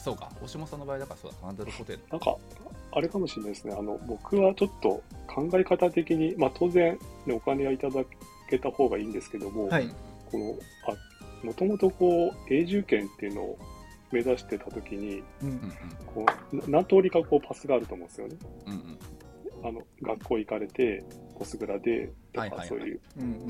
[0.00, 0.28] そうか。
[0.42, 1.36] 大島さんの場合だからそうだ。
[1.40, 2.36] カナダドル固定なんか、
[2.90, 3.76] あれかもしれないですね。
[3.78, 8.02] あの、僕はちょっと考え方的に、まあ当然、ね、お金はいただ
[8.48, 9.88] けた方がいいんですけども、はい。
[10.30, 10.54] この、
[10.92, 13.58] あ、もともとこう、永住権っていうのを
[14.10, 15.48] 目指してたときに、うん。
[15.48, 15.72] うん
[16.06, 18.36] こう、な何通りかこうパスがあると思うんですよね。
[18.66, 18.78] うんうん。
[18.78, 18.98] うん
[19.64, 21.02] あの、学校行かれて、
[21.36, 23.00] ポスグラで、とか、そういう、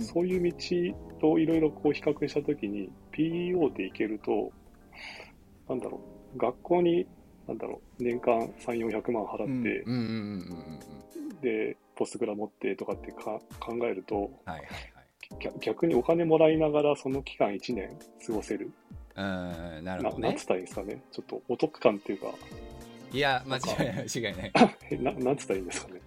[0.00, 4.52] そういう道といろいろこう比較したときに、PEO で行けると、
[5.68, 6.00] なんだろ
[6.34, 7.06] う、学校に、
[7.48, 9.92] なんだろう、年間3、400万払って、うんうんうんうん。
[9.92, 14.64] うんうんで、ポスグラ持ってとかってか考えると、はいはいはい。
[15.40, 18.72] 逆逆にお金もらいながらその期間1年過ごせる。
[19.14, 20.28] うんなるなほどね。
[20.28, 21.02] なんつったらいいんですかね。
[21.12, 22.26] ちょっとお得感っていうか、
[23.12, 24.52] いや間違いない間違いない。
[24.90, 26.00] えななんつったらいいんですかね。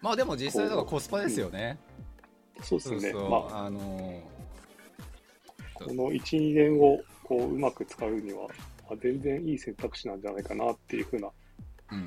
[0.00, 1.78] まあでも実際だからコスパですよね。
[2.62, 3.00] そうですね。
[3.00, 4.22] そうそう、まあ、あの
[5.74, 8.48] この1、2年をこううまく使うには、
[8.90, 11.30] あ全然いい選択肢なんじゃないかなっていうふうな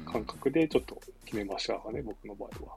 [0.06, 2.76] 感覚でちょっと決めましたかね、僕の場合は。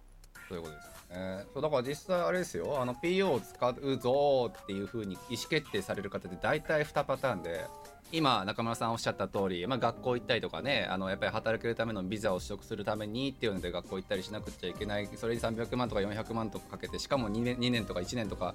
[0.53, 1.45] そういうことですね。
[1.55, 2.79] そうだから実際あれですよ。
[2.79, 7.65] あの PO を使うぞっていうふうに意思決定される方って大体2パターンで
[8.13, 15.09] 今中村さんおっしゃった通り、まあ、学校行ったりとかねあのやっぱり働けるためのビザを取得するためにっていうので学校行ったりしなくちゃいけない。
[15.17, 18.55] それに300万とか400万とかかけてしかも2年 ,2 年とか1年とか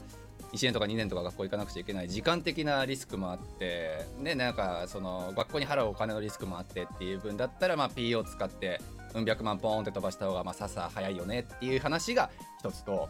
[0.54, 2.10] 1年とか2年とか学校行かなくちゃいけない。
[2.10, 8.80] 時間的なリスクもあってねなんかその学校に払うお金のリスクもあってっていう分だったらまあ PO を使って
[9.16, 13.10] うん百万ポーンって飛ばした方がまあささ早いよねっていう話が一つと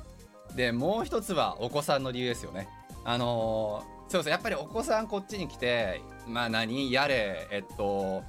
[0.56, 2.68] でもう一つはお子さんの理由ですよね。
[3.04, 8.24] あのーそうそうやっぱりお子さんこっちに来てまあ何やれえっと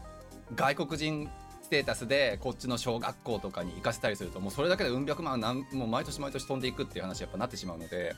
[0.56, 1.30] 外国人
[1.62, 8.12] ステータスでこっちの小学校とかに行かせたりするともうそれだけでうん百万なんもう毎年毎年飛んでいくっていう話やっぱなってしまうので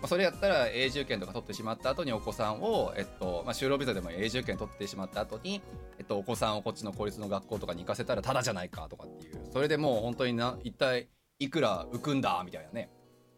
[0.00, 5.60] まあ、それやったら永住権とか取ってしまった後にお子さんを、えっとまあ、就労ビザでも永住権取ってしまった後に、
[5.98, 11.08] えっと、お子さんをこっちの公立の学校とかに行かせたらただじゃないかとかっていうそれでもう本当にな一体
[11.38, 12.90] いくら浮くんだみたいなね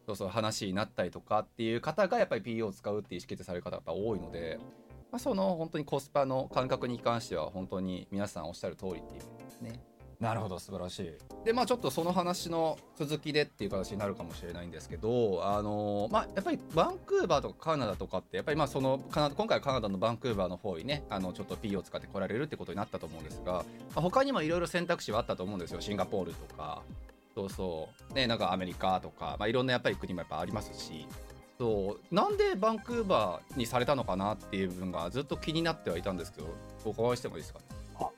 [0.07, 4.59] そうそう話になったりとかっていう方がやっぱり PO を使うっていう意思決定される方がやっぱ多いので、
[5.11, 9.81] まあ、その本当にコスパの感覚に関しては本当に皆さんおっしゃる通りっていうですね。
[10.23, 11.13] なるほど素晴らしい。
[11.45, 23.65] でまあちょっとその話の続きでっていう形になるかもしれないんですけどあのまあやっぱりバンクーバーとかカナダとかってやっぱりまあそのカナ今回はカナダのバンクーバーの方にねあのちょっと P を使って来られるってことになったと思うんですが、ま
[23.97, 25.81] あ、他にもいろいろ選択肢はあったと思うんですよ。
[25.81, 26.83] シンガポールとか
[27.35, 28.15] そうそう。
[28.15, 31.05] ねなんかアメリカとか、まあ、いろんなやっぱり国もやっぱありますし。
[31.59, 32.15] そう。
[32.15, 36.47] なんでバンクーバーにされたのかなっていう部分がずっと気になってはいたんですけど
[36.85, 37.59] お伺いしてもいいですか？
[37.59, 37.65] ね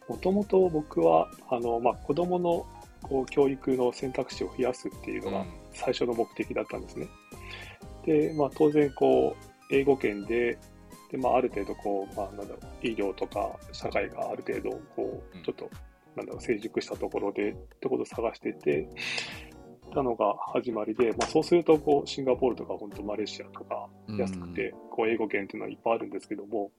[0.09, 2.66] もともと僕はあの、まあ、子どもの
[3.03, 7.09] こう教育の選択肢を増やすっていうのが最初の目的だったんですね。
[8.07, 10.59] うん、で、まあ、当然こう英語圏で
[11.11, 15.70] で、まあ、ある程度こう、まあ、なんだろう医療とか社会がある程度こうちょっと、
[16.16, 18.88] なんだろう成熟したところでってことを探してて
[19.94, 26.70] たのが始まりで、まあ、そうするとこうシンガポールとか本当マレーシアとか安くて、こう英語圏っていうのはいっぱいあるんですけども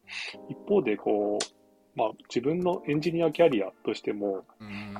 [0.50, 1.46] 一方でこう
[1.95, 4.43] まあ、自分のエンジニアキャリアとしても、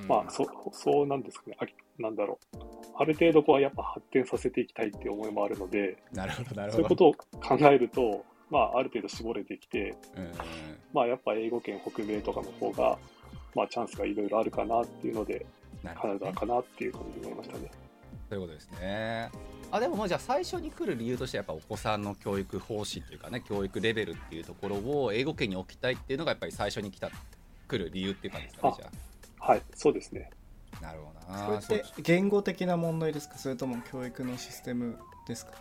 [0.08, 1.65] まあ、そそうなんですかね、あ
[2.01, 2.58] なんだろう、
[2.97, 6.79] ある程度こうやっぱ発展させていきたいっていう思いもあるので、なるほどなるほど。
[6.79, 7.13] そういうことを
[7.58, 9.95] 考えると、まあ、ある程度絞れてきて、
[10.93, 12.97] まあ、やっぱ英語圏北米とかの方が、
[13.55, 15.45] まあ、チャンスがいろいろあるかなっていうので、
[15.95, 17.71] カナダかなっていう感じになりましたね。
[18.29, 19.29] そういうことですね。
[19.71, 27.10] あでもまあじゃあ最初に来る理由としてやっぱお子さんの教育方針というかね教育レベルっていうところを英語圏に置きたいっていうのがやっぱり最初に来た
[27.67, 28.89] 来る理由っていう感じですかねじゃ
[29.39, 29.45] あ。
[29.51, 30.30] はいそうですね。
[30.82, 31.62] なるほどな。
[31.62, 33.38] それって言語的な問題ですか？
[33.38, 34.97] それとも教育のシステム
[35.28, 35.51] ですか？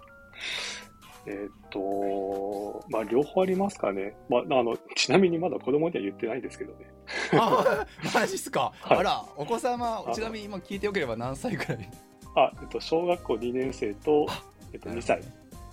[1.26, 4.14] えっ、と、まあ、両方ありますかね。
[4.28, 6.86] まあ、あの、ちなみにまだ子供には言ってないですけどね。
[7.32, 8.72] あ、マジっすか。
[8.82, 11.90] はい、あら、お子様、ちなみに今聞いておければ何歳くらい？
[12.34, 14.26] あ、えっと、小学校2年生と、
[14.72, 15.22] えっと、2歳。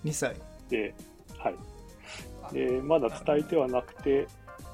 [0.03, 0.35] 2歳。
[0.69, 0.93] で、
[1.37, 2.53] はい。
[2.53, 4.27] で、まだ伝えてはなくて、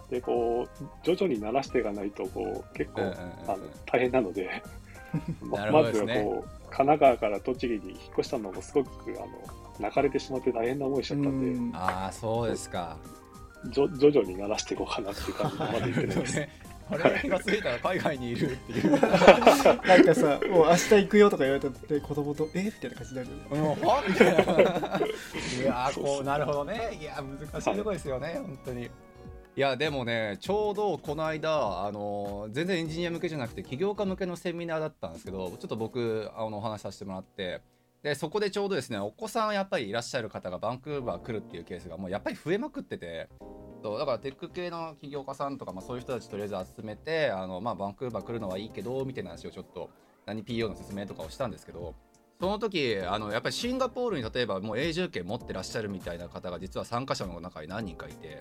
[0.10, 4.64] で、こう、徐々に慣らしていかないと、こう、結構、あの大変なので、
[5.42, 9.28] ままずはこう、神奈川から栃木に引っ越したのもすごく、あの、
[9.80, 11.78] 泣かれてしまって大変な思いしちゃったんで。
[11.78, 12.98] ああ、そうですか。
[13.72, 16.48] 徐々に慣らしていこうかなっていう感じでまだ言ってないです。
[16.90, 18.92] あれ気が付いたら海外にいるっていう。
[19.00, 25.64] なんかさもう明日行くよとか言われたって子供とえみたいな感じになるもう はみたいな。
[25.64, 26.98] いやこうなるほどね。
[27.00, 28.84] いや難しいとこですよね、はい、本当に。
[28.86, 37.62] いやでもねちょうどこの間あの全然エンジニア向けじゃなくて起業家向けのセミナーだったんですけどちょっと僕あのお話しさせてもらって
[38.04, 43.28] でそこでちょうどですねお子さんやっぱりいらっしゃる方がバンクーバー来るっていうケースがもうやっぱり増えまくってて
[43.84, 49.90] そうだからテック系の起業家さんとか、まあ、そういう人たちとりあえず集めてあの、まあ、バンクーバー来るのはいいけどみたいな話をちょっと
[50.26, 51.96] 何 PO の説明とかをしたんですけど
[52.40, 58.40] その時あのやっぱりシンガポールに例えばもう永住権持ってらっしゃるみたいな方が実は参加者の中に何人かいて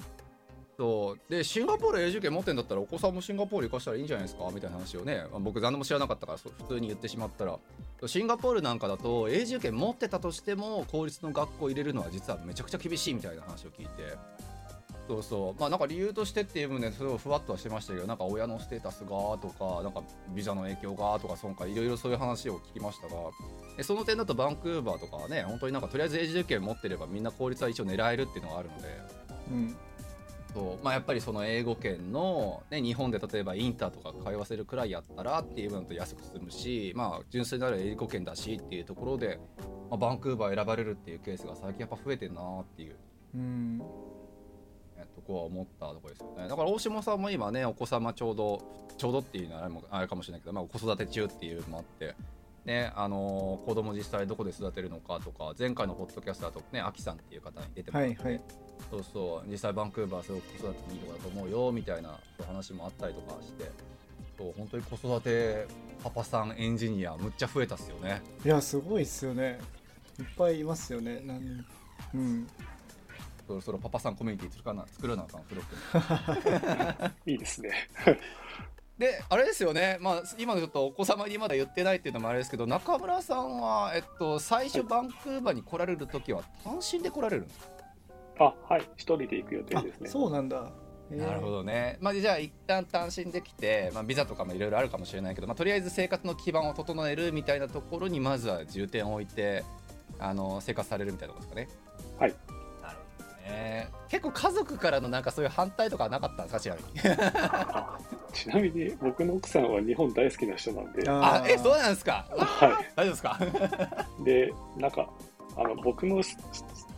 [0.77, 1.31] そう。
[1.31, 4.51] でシンガポール永住権持ってんだったらお子さんもシンガポール行かしたらいいんじゃないですか？
[4.53, 7.59] みたいな話をね、まあ、僕何でも知らなかったから普通に言ってしまったら。
[8.07, 14.19] シンガポールなんかだと永住権持ってたとしても公立の学校入れるのは実はめちゃくちゃ厳しいみたいな話を聞いて。
[15.09, 15.61] そうそう。
[15.61, 20.03] まあなんか理由としてっていう分ですごいふわっとはしてましたけどなんか親のステータスがとかなんか
[20.35, 23.15] ビザの影響がとかそんかいろいろそういう話を聞きましたが。
[23.85, 29.01] その点だとバンクーバーとかはね本当になんかとりあえず永住権持ってればみんな効率は一応狙えるっていうのがあるので、
[29.53, 29.77] うん。
[30.57, 30.85] そう。
[30.85, 39.39] まあ、やっぱりその英語圏の、ね、日本で例えばインターとか通わせるくらいやったらっていう分と安く済むし、まあ、純粋なる英語圏だしっていうところで、
[39.91, 42.97] まあ、バンクーバー選ばれるっていうケースが最近やっぱ増えてるなっていう。
[43.35, 43.83] うん。
[45.15, 46.49] とこは思ったところですよね。
[46.49, 48.63] だから大下さんも今ねお子様ちょうど
[48.97, 52.15] ちょうどっていうのはあれかもしれないけど、まあ、子育て中っていうのもあって
[52.65, 58.43] ねあのー、子供実際どこで育てるのかとか前回のポッドキャストだとねアキさんっていう方に出てもらって、はいはい、
[58.91, 59.51] そうそう。
[59.51, 63.71] 実際バンクーバーすごく子育てにいいとこだと思うよみたいな話もあったりとかして
[64.39, 65.67] そう本当に子育て
[66.03, 68.23] パパさんエンジニアむっちゃ増えたっすよね。
[68.45, 69.59] いやすごいっすよね。
[70.19, 71.23] いっぱいいますよね。
[72.15, 72.47] うん。
[73.47, 77.71] そろそろパパさんコミュニティ作らな作るなあかん、フロックいいですね。
[78.99, 87.67] で、あれですよね、まあ、今のちょっとお子様にまだ言ってないっていうのもあれですけど、中村さんは、えっと、最初、バンクーバーに来られるときは、単身で来られるんですか？
[88.39, 90.09] あ、はい、一人で行く予定ですね。
[90.11, 90.71] そうなんだ。
[91.11, 99.63] なるほどね、まあ、じゃあ一旦単身できて、まあ、ビザとかもいろいろあるかもしれないけど、まあ、とりあえず生活の基盤を整えるみたいなところにまずは重点を置いて
[100.19, 101.79] あの生活されるみたいなことですかね。
[102.19, 102.35] はい。
[102.83, 103.89] なるほどね。
[104.09, 107.01] 結構家族からのなんかそういう反対とかはなかったんですかちなみに？
[107.39, 107.99] あ
[108.35, 112.27] ちなみに僕の奥さんは日本大好きな人なんで、あえそううなんですか？
[112.37, 113.39] は大丈夫ですか？
[114.21, 114.25] い。
[114.27, 115.09] で、なんか、
[115.57, 116.37] あの僕の質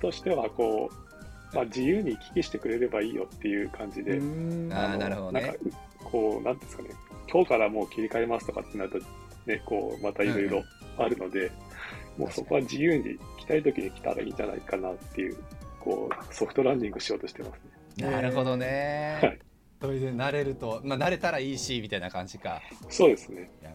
[0.00, 1.07] としては、こう、
[1.52, 4.20] まあ、自由に行き来してくれればいいよっていう感じで、
[4.74, 5.40] あなるほどね。
[5.42, 5.58] なんか、
[6.04, 6.90] こう、なんですかね、
[7.30, 8.98] 今日からもう切り替えますとかってなると、
[9.46, 10.62] ね、こう、またいろいろ
[10.98, 11.50] あるので、
[12.16, 15.36] もうそこは自由に来たい時に来たらいいんじゃないかなっていう、
[15.80, 17.50] こう、ソフトランディングしようとしてま
[17.96, 18.10] すね。
[18.10, 19.47] なるほどね、はい
[19.80, 23.50] それで慣れるとまあ慣れたらいいしみたいな感じかそうですね。
[23.62, 23.74] いやい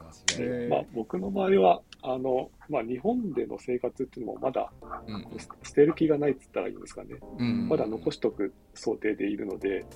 [0.68, 4.72] まあ、僕の場合は、あの、まあ、日本での生活っていうのもまだ
[5.08, 5.28] うん
[5.64, 7.16] 捨てる気がないって言ったらいいんですかね。
[7.40, 9.88] うんまだ残しとく想定でいるので、うんうんうん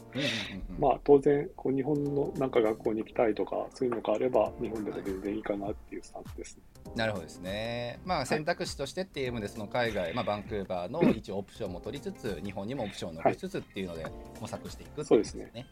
[0.79, 6.63] まあ、当然、こう日本のなんか学校に行きたいとか、そういうのがあれば、日本でも全然いいかなっていうスタンスですね。
[6.95, 7.99] なるほどですね。
[8.05, 14.05] まあ選択肢としてっていう意味でその海外、まあ、バンクーバーの一応オプションも取りつつ日本にもオプションを残しつつっていうので
[14.39, 15.65] 模索していくっていそうですねね。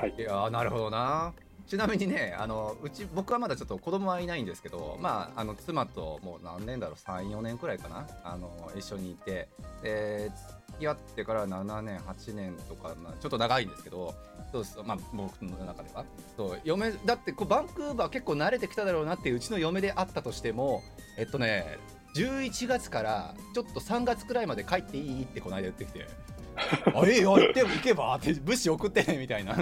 [0.00, 0.14] はい。
[0.16, 0.20] い。
[0.22, 1.32] やなるほどな。
[1.66, 8.08] ちなみにねあのうち僕はまだちょっと子供はいないんですけど、まあ、あの妻ともう何年だろう34年くらいかな。
[8.24, 9.48] あの一緒にいて。
[9.82, 10.30] で
[10.72, 14.14] 付き合ってから7年8年とかなちょっと長いんですけど
[14.52, 16.04] そうそう、まあ、僕の中では。
[16.36, 20.82] そう嫁だってこうバンクーバー結構慣れてきただろうなっていううちの嫁であったとしても
[21.18, 21.78] えっとね
[22.16, 25.22] 11月からちょっと3月くらいまで帰っていい？
[25.22, 26.06] ってこの間言ってきて
[26.94, 29.56] 「あええよ行って行けば」って物資送ってねみたいな。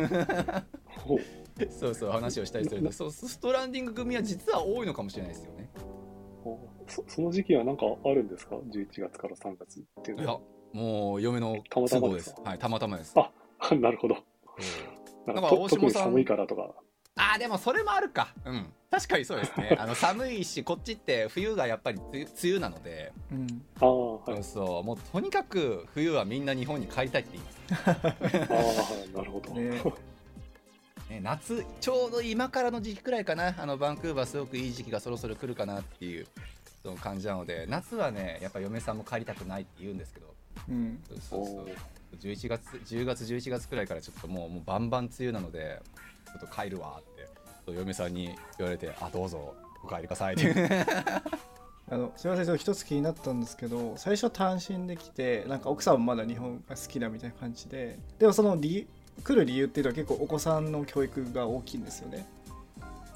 [1.70, 2.92] そうそう話をしたりするんで。
[2.92, 5.70] そうストランディング組は実は多いのかもしれないですよね。
[6.86, 10.40] そその時期は何かあるんですか ?11 月から3月っていういやのは。
[10.72, 12.30] もう嫁のたまた都合までか？
[12.30, 12.30] です。
[12.30, 13.14] すはいたまたまです。
[13.16, 13.30] あ
[13.74, 14.14] なるほど。
[15.26, 16.74] なんかなんかと大下さん寒いからとか。
[17.18, 18.32] あーでもそれもあるか。
[18.44, 18.72] うん。
[18.90, 19.76] 確かにそうですね。
[19.78, 23.62] あの寒いしこっちって冬がやっぱり梅雨梅雨なので、ん。
[23.80, 24.44] ああ、はい。
[24.44, 27.58] そうもうとにかく冬はみんな日本に帰りたいって言います。
[28.52, 29.16] ああ、はい。
[29.16, 29.52] なるほど。
[29.54, 29.82] ね。
[31.10, 33.54] ね、夏ちょうど今からの時期くらいかな。
[33.58, 36.26] あのバンクーバーすごくいい時期がそろそろ来るかなっていう
[36.82, 37.66] その感じなので。
[37.68, 40.34] 夏はねやっぱ嫁さんも帰りたくないって言うんですけど。
[40.68, 41.02] うん。
[41.08, 41.58] そうそうそう。
[41.60, 41.76] おー
[42.20, 45.82] 11月10月11月くらいからちょっともうもうバンバン梅雨なので。
[45.94, 47.02] ちょっと帰るわっ
[47.66, 50.54] て嫁さんに言われてあどうぞお帰りくださいって。
[51.90, 58.86] あのすみませんちょっと一つ気になったんですけど最初単身で来てなんか奥さんもまだ日本が好きだみたいな感じででもその理由
[59.24, 62.28] 来る理由っていうのは結構お子さんの教育が大きいんですよね、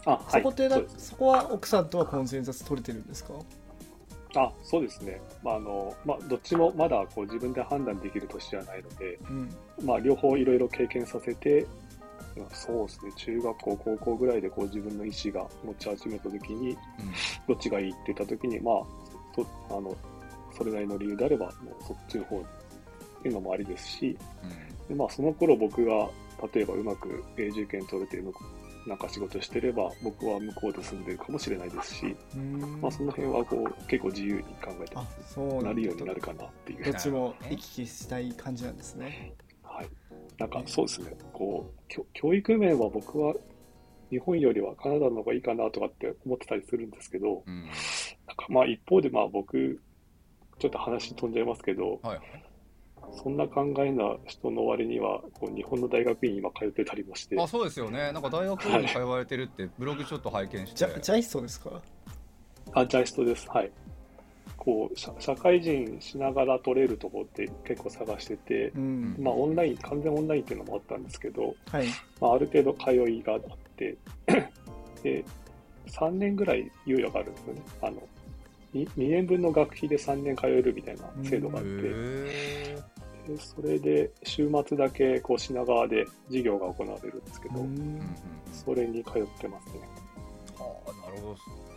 [0.06, 0.30] あ、はい。
[0.30, 1.08] そこってなそうです。
[1.10, 3.34] そこは奥さんとはコンセンサス取れてるんですか？
[4.34, 5.20] あそうですね。
[5.42, 9.54] まあ、あの、まあ、どっちもまだこう自分で判断できる年じゃないので、うん。
[9.84, 11.66] まあ、両方いろいろ経験させて、
[12.36, 16.76] まあそうですね、中学校、高校ぐらいでこう自分の意思が持ち始めたときに、
[17.48, 18.74] どっちがいいって言ったときに、まあ
[19.34, 19.96] そあの、
[20.56, 22.42] それなりの理由であれば、もうそっちの方っ
[23.22, 24.16] ていうのもありですし、
[24.88, 26.08] でまあ、その頃僕が
[26.54, 32.80] 例えばうまく永住権取れて向こうなんか仕事してれば、僕は向こうで住んでるかもしれないですし、うん。
[32.80, 35.34] まあ、その辺はこう結構自由に考えてあます。
[35.34, 35.64] そうなんだ。
[35.68, 36.84] なるようになるかなっていう。
[36.84, 36.90] ど。
[36.90, 39.34] っちも行き来したい感じなんですね
[39.74, 39.88] はい。
[40.38, 43.34] なんかそうですね、こう、教教育面は僕は
[44.10, 47.64] 日本よりはカナダの方がいいかなとかって思ってたりするんですけど、うん。
[48.26, 49.80] なんかまあ一方でまあ僕、
[50.58, 52.20] ちょっと話飛んじゃいますけど、はい
[53.14, 58.12] そんな考えな人の割には、こう日本の大学院今通ってたりもして、あそうですよね。
[58.12, 60.76] なんか大学院に通われてるってブログちょっと拝見して。
[60.76, 61.82] じゃジャイストですか？
[62.72, 63.46] あ、ジャイストです。
[63.50, 63.72] はい。
[64.64, 71.86] こう、社社会人しながら取れるところって結構探してて、うんまあオンライン、完全オンラインっていうのもあったんですけど、はい
[72.20, 73.40] まあ、ある程度通いがあっ
[73.76, 73.96] て、
[75.02, 75.24] で、
[75.88, 77.62] 3年ぐらい猶予があるんですよね。
[77.82, 78.02] あの、
[78.72, 82.78] 2, 2年分の学費で3年通えるみたいな制度があって、へ
[83.26, 87.66] でそれで週末だけこう品川で授業が行われるんですけど、
[88.52, 89.80] それに通ってますね。
[90.56, 91.71] はあ、なるほどですね。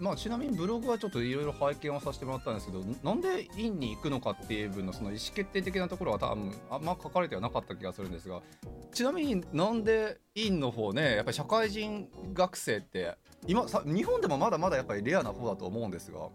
[0.00, 8.40] まあ、ちなみにブログはちょっといろいろ拝見をさせてもらったんですけど、なんで院に行くのかっていう分のその意思決定的なところは多分あんま書かれてはなかった気がするんですが、
[8.92, 16.28] ちなみになんで院の方ね、やっぱり社会人学生って今さ日本でもまだまだやっぱりレアな方だと思うんですが、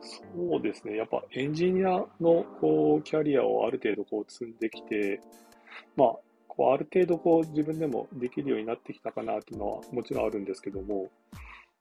[0.00, 0.96] そうですね。
[0.96, 5.20] やっぱエンジニアのこうキャリアをある程度こう積んできて、
[5.96, 6.16] まあ、
[6.46, 11.08] こうある程度こう自分でもできるようになってきたかなっていうのはもちろんあるんですけども、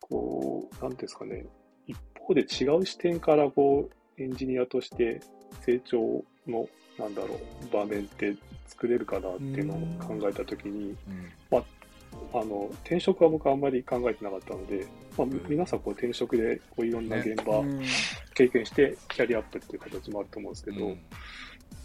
[0.02, 1.46] こう、なんですかね、
[1.86, 5.22] 一方で違う視点からこうエンジニアとして
[5.62, 6.68] 成長の、
[6.98, 8.36] なんだろう、場面って
[8.68, 10.96] 作れるかなっていうのを考えたときに、
[11.52, 11.64] うん。
[12.34, 14.88] あの転職は僕はあんまり考えてなかったので、
[15.18, 17.84] まあん、皆さんこう転職でこういろんな現場うん。
[18.34, 21.00] 経験してキャリアアップっていう形もあると思うんですけど、うん。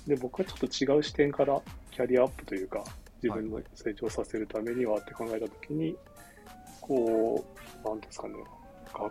[0.07, 1.61] で僕はちょっと違う視点から
[1.91, 2.85] キャリアアップというか
[3.23, 5.97] 自分の成長させるためにはって考えたときに、
[6.93, 7.45] こ
[7.84, 8.34] うなんですかね。
[8.93, 9.11] が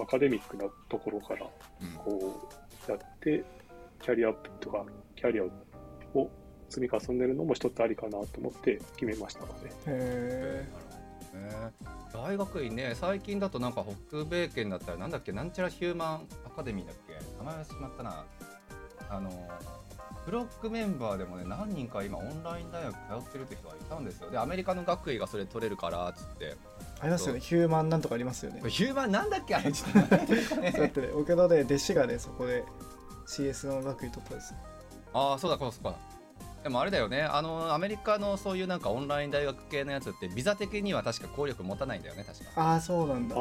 [0.00, 1.46] アカデミックなところから
[1.82, 1.92] うん。
[1.98, 2.48] こ
[2.88, 3.44] うやって
[4.00, 4.84] キャリアアップとか
[5.16, 5.44] キャリア
[6.16, 6.30] を
[6.68, 10.66] 積み重ねるのも一つありかなと思って決めましたので、へ
[11.34, 11.72] ね。
[12.12, 18.24] 大学院ね最近だとなんか北米圏だったらなんだっけなんちゃらヒューマンアカデミーだっけ名前はしまったな。
[19.08, 19.30] あの
[20.24, 24.30] ブロックメンバーでもね何人か今オンライン大学通ってるって人がいたんですよ。
[24.30, 26.54] でアメリカの学位がそれ取れるからっつって。
[26.54, 27.40] ーありますよね。
[27.40, 28.62] ヒューマンなんとかありますよね。
[28.68, 29.54] ヒューマンなんだっけ？
[29.54, 32.64] あれ ちょっと待ってだってね僕のね弟子がねそこで
[33.26, 34.58] CS の学位取ったんですよ。
[35.12, 35.94] ああそうだそうだそうだ。
[36.62, 37.22] でもあれだよね。
[37.22, 42.50] あのアメリカのそういうなんかオンライン大学系のやつってビザ的には確か効力持たないんだよね確か。
[42.60, 43.36] ああそうなんだ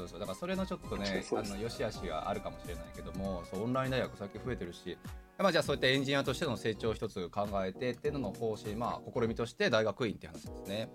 [0.00, 0.20] そうそう。
[0.20, 4.96] だからそれのちょっとねあの良し悪しがあるかもしれないけどもそうオンライン大学最近増えてるし。
[5.38, 10.90] まあじゃあそういったエンジニアとしての成長を一つ考えてっていうのの方針まあ試みとして大学院っていう話ですね。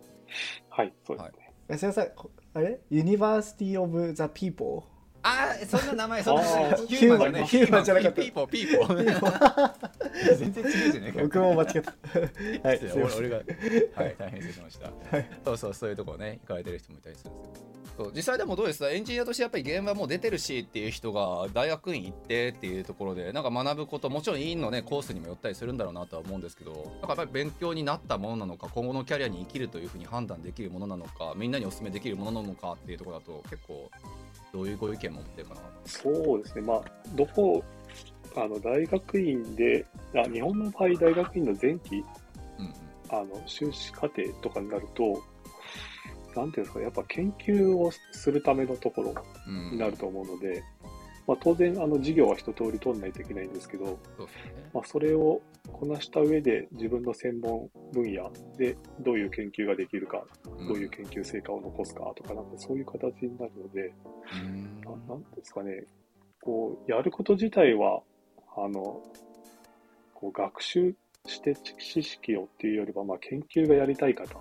[0.69, 2.79] あはいそうですね、安田さんこあれ？
[2.89, 4.83] University of the People
[5.27, 6.23] ああそんな名前。
[6.23, 6.43] そんな
[6.87, 7.47] Human じゃない。
[7.47, 8.21] Human じゃなかった。
[8.21, 9.73] People People。
[10.37, 11.23] 全然違うじゃねえか。
[11.23, 11.93] 僕も間違った。
[12.69, 13.41] はい俺俺が、は
[14.05, 14.91] い、大変失礼しました。
[15.17, 15.29] はい。
[15.43, 17.65] そうそう、そういうところね、行かれてる人もいたりするんですよ。
[17.97, 18.11] そう。
[18.15, 18.89] 実際でもどうですか？
[18.89, 33.89] エンジニアとしてやっぱり現場もう出てるしっていう人が大学院行ってっていうところでなんか学ぶこともちろん院のねコースにもよったりするんだろうなとは思うんですけどなんかやっぱり勉強になったものなのか今後のキャリアに生きるというふうに判断できるものなのかみんなにお勧めできるものなのかっていうところだと結構
[34.53, 36.83] どういうご意見も持ってるかなそうですね、まあ、
[37.13, 37.63] どこ、
[38.37, 39.85] あの大学院で、
[40.15, 42.73] あ日本の場合、大学院の前期、うんうん。
[43.09, 45.21] あの修士課程とかになると、
[46.35, 49.13] なんていうんですかね、やっぱ研究をするためのところ
[49.47, 49.71] うん。
[49.71, 50.63] になると思うので、
[51.27, 53.99] まあ、当然、あの授業は一通り取らないといけないんですけど、そね。
[54.73, 60.23] まあ、それをこなした上で、自分の専門分野でどういう研究ができるか、
[60.61, 60.67] ん。
[60.67, 63.93] どういう研究成果を残すかとか、なんかそういう形になるので、
[64.43, 64.81] うん。
[64.81, 65.83] ななんですかね、
[66.41, 68.01] こう、やること自体は、
[68.57, 69.01] あの、
[70.13, 74.39] こう学習して知識をっていうよりは、まあ、研究がやりたい方、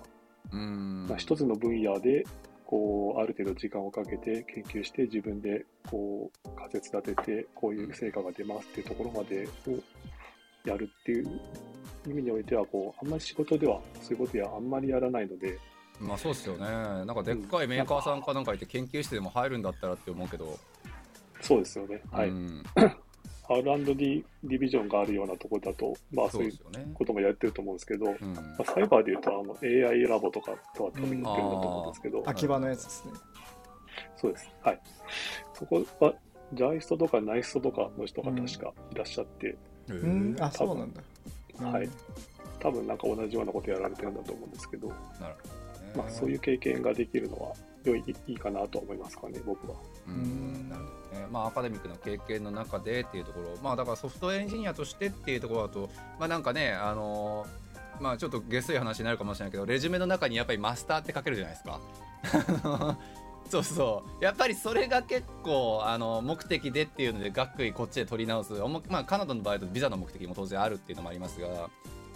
[0.51, 1.05] うん。
[1.07, 2.25] まあ、一つの分野で、
[2.65, 11.41] こう、ある程度時間をかけて研究して、自分で、こう、仮説立てて、こういう成果が出ますっていうところまでをやるっていう
[12.07, 15.59] 意味においては、こう、あんまり仕事では、そういうことやあんまりやらないので、
[15.99, 16.65] まあそうですよね。
[16.65, 20.59] なんかでっかいメーカーさんかなんかいて研究室でも入るんだったらって思うけど、
[21.41, 22.01] そうですよね。
[22.11, 22.31] はい。
[23.49, 26.53] うん R&D ディビジョンがあるようなところだと、まあそそうういう
[26.93, 28.33] こともやってると思うんですけど、うん。
[28.33, 31.89] まあ、サイバーでいうとあの AI ラボとかとは多分言ってるんだと思うん。
[31.89, 33.11] ですけど、秋葉のやつですね。
[34.17, 34.49] そうです。
[34.61, 34.81] はい。
[35.53, 36.13] そこは、
[36.53, 39.55] ジャイストとかナイストとかの人が確かいらっしゃって、
[39.89, 40.35] うん。
[40.39, 41.01] あそうなんだ。
[41.69, 41.89] はい。
[42.59, 45.93] 多分なんか同じようなことやられてるんだと思うんですけど、なるほどね。
[45.97, 49.75] まあそういう経験ができるのは良いいいかなと思いますかね、僕は。
[50.07, 50.69] うん。
[50.69, 50.95] なるほど
[51.31, 53.57] まあアカデミックの経験の中でっていうところ。
[53.63, 55.89] まあだからソフトエンジニアとしてっていうところだと
[56.19, 57.65] まあなんかねあのー
[58.01, 62.97] まあちょっと下水話になるかもしれないけどレジュメの中にやっぱりマスターって書けるじゃないですか。
[63.49, 64.23] そうそう。
[64.23, 68.53] やっぱりそれが結構あの目的でっていうので学位こっちで取り直す。
[68.89, 71.69] まあカナダの場合だとビザの目的も当然あるっていうのもありますが。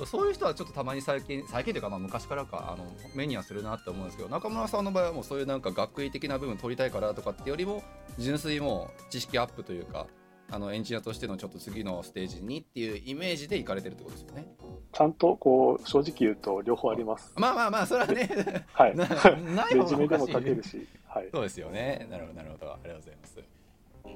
[0.06, 2.86] そういう人はちょっとたまに最近最近というかまあ昔からかあの
[3.16, 7.84] 目にはするなって思うんですけど中村さんの場合はもうそういうなんか学位的な部分取りたいからとかってよりも
[8.18, 10.08] 純粋にもう知識アップというか
[10.52, 14.48] あのエンジニアとしてのちょっと次のステージにっていうイメージで行かれてるってことですよね。
[14.92, 17.32] ちゃんとこう正直言うと両方あります。
[17.36, 18.96] まあまあまあそれはね はい。
[18.96, 19.06] な
[19.54, 21.30] ないレ方がおるし、はい。
[21.32, 22.08] そうですよね。
[22.10, 23.40] なるほどなるほどありがとうございます。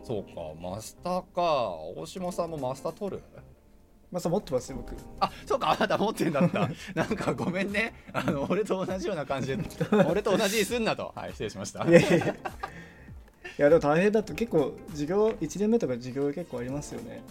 [0.03, 1.41] そうかマスターか
[1.95, 3.23] 大島さんもマスター取る？
[4.14, 4.95] まさ持ってますよ僕。
[5.20, 6.70] あそうかあなた持ってんだった。
[6.93, 7.93] なんかごめんね。
[8.14, 9.64] あの俺と同じような感じで
[10.07, 11.11] 俺と同じにすんなと。
[11.16, 11.84] はい失礼しました。
[11.86, 12.09] いやいや。
[12.09, 17.24] いやいやでも大変だと結構授業1年目とか授業結構ありますよね。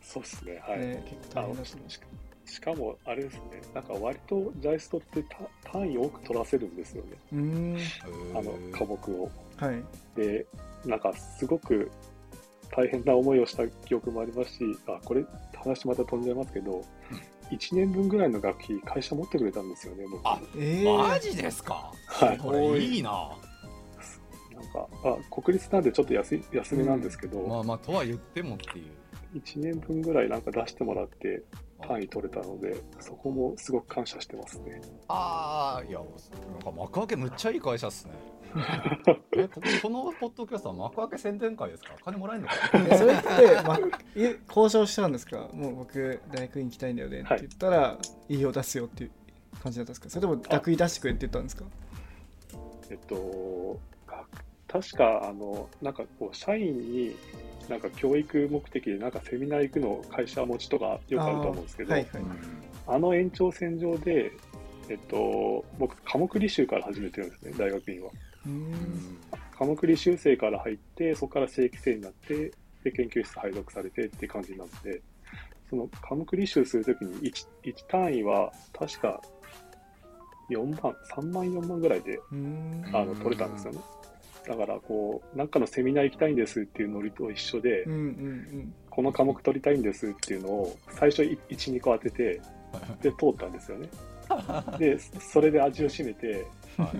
[0.00, 0.62] そうですね。
[0.64, 0.78] はい。
[0.78, 1.76] ね結構大変だし。
[1.88, 2.00] し
[2.48, 3.40] しかも、あれですね、
[3.74, 5.36] なんか割とジャイストってた
[5.70, 7.78] 単位多く取らせるんですよね、うーん。
[8.38, 9.30] あの科目を。
[9.58, 9.84] はい。
[10.16, 10.46] で、
[10.86, 11.90] なんかすごく
[12.70, 15.24] 大変な思いをした記憶もありますし、あ、これ、
[15.58, 16.82] 話また飛んじゃいますけど、
[17.50, 20.20] 1年分ぐらいの学費、会社持ってくれたんですよね、僕。
[20.26, 21.92] あえー、マジですか？
[22.06, 22.38] はい。
[22.38, 22.98] これい。
[22.98, 23.10] いな。
[24.54, 28.86] なんか、あ、国立なんでちょっと安い安めなんですけど、まあまあとは言ってもっていう。
[29.38, 31.42] 1年分ぐらいなんか出してもらって
[31.82, 34.80] 単位取れたので、そこもすごく感謝してますね。
[35.08, 38.12] ああいやなんか幕開けむっちゃいい会社っすね。
[39.36, 41.90] えここのポッドキャストは幕開け宣伝会ですか？
[42.04, 42.54] 金もらえるのか？
[42.90, 43.78] えそれって、ま、
[44.16, 45.48] え交渉したんですか？
[45.52, 47.98] もう僕大学院行きたいんだよねって言ったら、
[48.28, 49.10] い、いよ出すよっていう
[49.62, 50.08] 感じだったんですか？
[50.10, 51.64] それとも学位出してくれって言ったんですか？
[52.90, 53.20] えっと、が
[54.68, 57.16] 確か、あの、なんかこう、社員に、
[57.68, 62.22] なんか教育目的でなんかセミナー行くの会社持ちとかよくあると思うんですけど、はいはい、
[62.86, 64.32] あの延長線上で、
[64.88, 68.10] えっと、僕、科目履修から始めてるんですね、大学院は。
[69.58, 72.52] 科目履修生から入って、そこから正規生になって、
[72.84, 75.02] で、研究室配属されてって感じなんで、
[75.68, 79.20] その科目履修するときに1、1単位は確か
[80.50, 82.18] 4万、3万、4万ぐらいで
[82.92, 83.80] あの取れたんですよね。
[84.48, 92.40] だから、こう、なんかのセミナー行きたいんですっていうノリと一緒で、うんうんこの科目取りたいんですっていうのを最初1、2個当てて、
[93.00, 93.88] で、通ったんですよね。
[94.76, 96.44] で、それで味を占めて、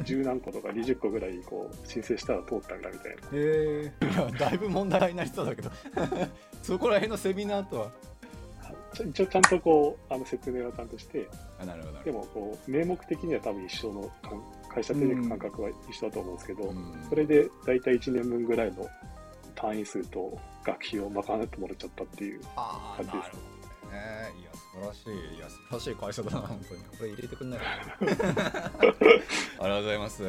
[0.04, 3.22] 十何個とか20個ぐらいこう申請したら通ったんだみたいな。
[3.32, 5.70] えいやだいぶ問題になりそうだけど。
[6.62, 7.90] そこら辺のセミナーとは？
[8.94, 11.28] ちょ一応ちゃんとこう、あの説明はちゃんとして、
[12.04, 14.40] でもこう、名目的には多分一緒の感
[14.78, 17.06] 会社的な感覚は一緒だと思うんですけど、うん。
[17.08, 18.86] それで大体1年分ぐらいの
[19.56, 22.40] 単位数と学費を賄ってもらっちゃったっていう。
[22.56, 23.92] ああ感じですなるほど。
[23.92, 25.36] ねいや素晴らしい。
[25.36, 26.82] いや素晴らしい会社だな本当に。
[26.82, 28.06] これ入れてくんないかな。
[28.06, 30.22] ありがとうございます。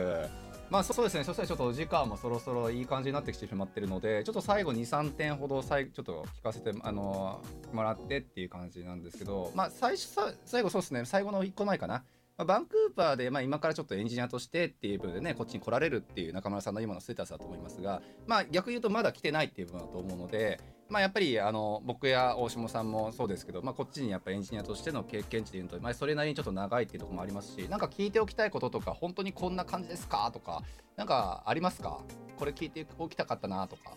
[0.71, 1.23] まあそうですね。
[1.23, 7.41] そしたらちょっとお時間もそろそろいい感じになってきてしまってるのでちょっと最後23点ほど最ちょっと聞かせてあの
[7.73, 11.05] もらってっていう感じなんですけどまあ最初さ最後そうですね。
[11.05, 12.03] 最後の1個前かな
[12.39, 30.31] まあ、バンクーバーで、まあ、今からちょっとエンジニアとしてっていう部分でねこっちに来られるっていう中村さんの今のステータスだと思いますが、まあ、逆に言うとまだ来てないっていう部分だと思うので、まあ、やっぱりあの僕や大下さんもそうですけど、まあ、こっちにやっぱエンジニアとしての経験値でいうと、まあ、それなりにちょっと長いっていうところもありますしなんか聞いておきたいこととか本当にこんな感じですか？
[30.33, 30.63] とか
[30.95, 31.99] なんかありますか？
[32.37, 33.91] これ聞いておきたかったなとか。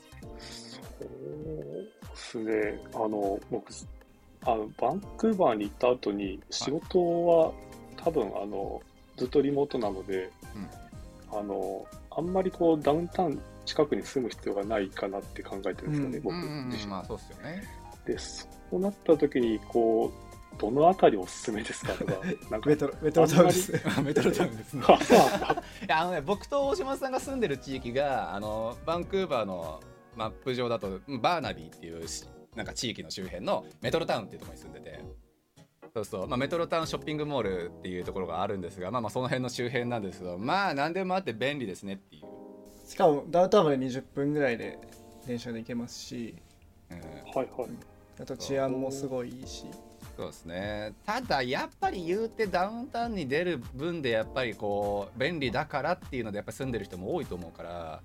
[0.98, 2.80] そうですね。
[2.92, 3.72] あの、僕、
[4.44, 7.52] あの、バンクーバーに行った後に、仕事は
[7.96, 8.80] 多分、あの、
[9.16, 10.30] ずっとリモートなので、
[11.30, 16.22] あの、あんまりこう、ダウンタウン近くに住む必要がないかなって考えてるんですよね、うん。
[16.22, 16.90] 僕うんうん自身。
[16.90, 17.62] まあそうっすよね。
[18.06, 22.12] で、そうなった時に、こう、どのあたりおすすめですかとか、
[22.50, 23.72] なんかメ、トロメトロタウンです。
[24.02, 24.84] メトロタウンですね。
[25.88, 29.80] あのね僕と大島さんが住んでる地域があのバンクーバーの
[30.16, 32.24] マップ上だとうんバーナビーっていうし
[32.54, 35.00] なんか地域の周辺のメトロタウンっていうところに住んでて
[35.94, 42.22] そうそう、まあ、メトロタウンショッピングモールっていうところがあるんですがまあまあその辺の周辺なんですけどまあ何でもあって便利ですねっていう、
[42.88, 44.78] しかもダウンタウンまで20分ぐらいで
[45.26, 46.34] 電車で行けますし。
[46.90, 46.98] うん。
[46.98, 47.68] はいはい。
[48.20, 49.66] あと治安もすごいいいし。
[50.16, 50.92] そうですね。
[51.06, 58.02] ただやっぱり言うてダウンタウンに出る分でやっぱりこう便利だからっていうのでやっぱり住んでる人も多いと思うから。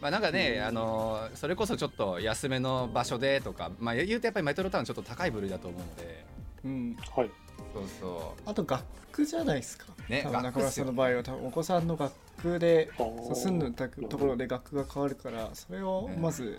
[0.00, 6.24] まあなんかね、あのそれこそちょっと安めの場所でとかまあ言うてやっぱりメトロタウンちょっと高い部類だと思うので
[6.64, 6.96] うん。
[7.14, 7.30] はい。
[7.72, 11.22] そうそあと学区じゃないですか、ね多分中村さんの場合は。
[11.22, 12.90] 多分お子さんの学区で
[13.34, 16.58] 住んでたところで学区が変わるからそれをまず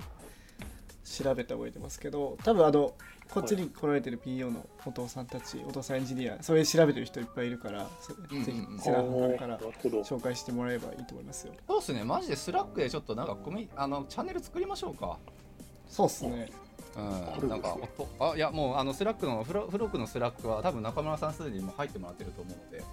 [1.05, 2.93] 調べて覚えてますけど多分あの
[3.31, 9.59] こっちに来られてる PO のお父さんたちお父さんエンジニアそれ調べてる人いっぱいいるからそうんうんぜひうんセラフから。
[9.59, 11.53] 紹介してもらえばいいと思いますよ。
[11.53, 12.03] うそうですね。
[12.03, 15.19] マジで Slack でちょっとなんかコミあのチャンネル作りましょうか。
[15.87, 16.49] そうっすね
[16.97, 17.77] うん、なんか
[18.19, 22.83] あいやもうあの Slack のフロ Frog の Slack は多分中村さんすでにもう入ってもらってると思うので。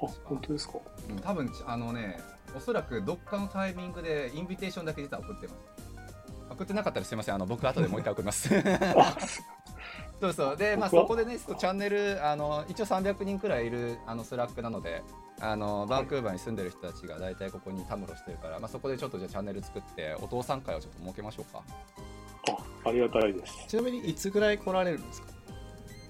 [0.00, 0.74] あ、本当ですか？
[1.08, 1.18] うん。
[1.18, 2.20] 多分あのね
[2.56, 5.58] おそらくどっかのタイミングで invitation だけ実は送ってます。
[6.50, 7.34] 送ってなかったらすいません。
[7.34, 8.50] あの僕後でもう一回送ります。
[8.96, 9.16] あ、
[10.20, 10.56] そうそう。
[10.56, 15.02] でまあそこでねチャンネルあの一応300人くらいいるあの Slack なので
[15.40, 21.62] あのバンクーバーに住んでる人たちが大体ここにたむろしてるから、まあ、そこでちょっとじゃあチャンネル作ってお父さん会をちょっと設けましょうか
[22.84, 23.66] あありがたいです。
[23.68, 25.28] ちなみにいつぐらい来られるんですか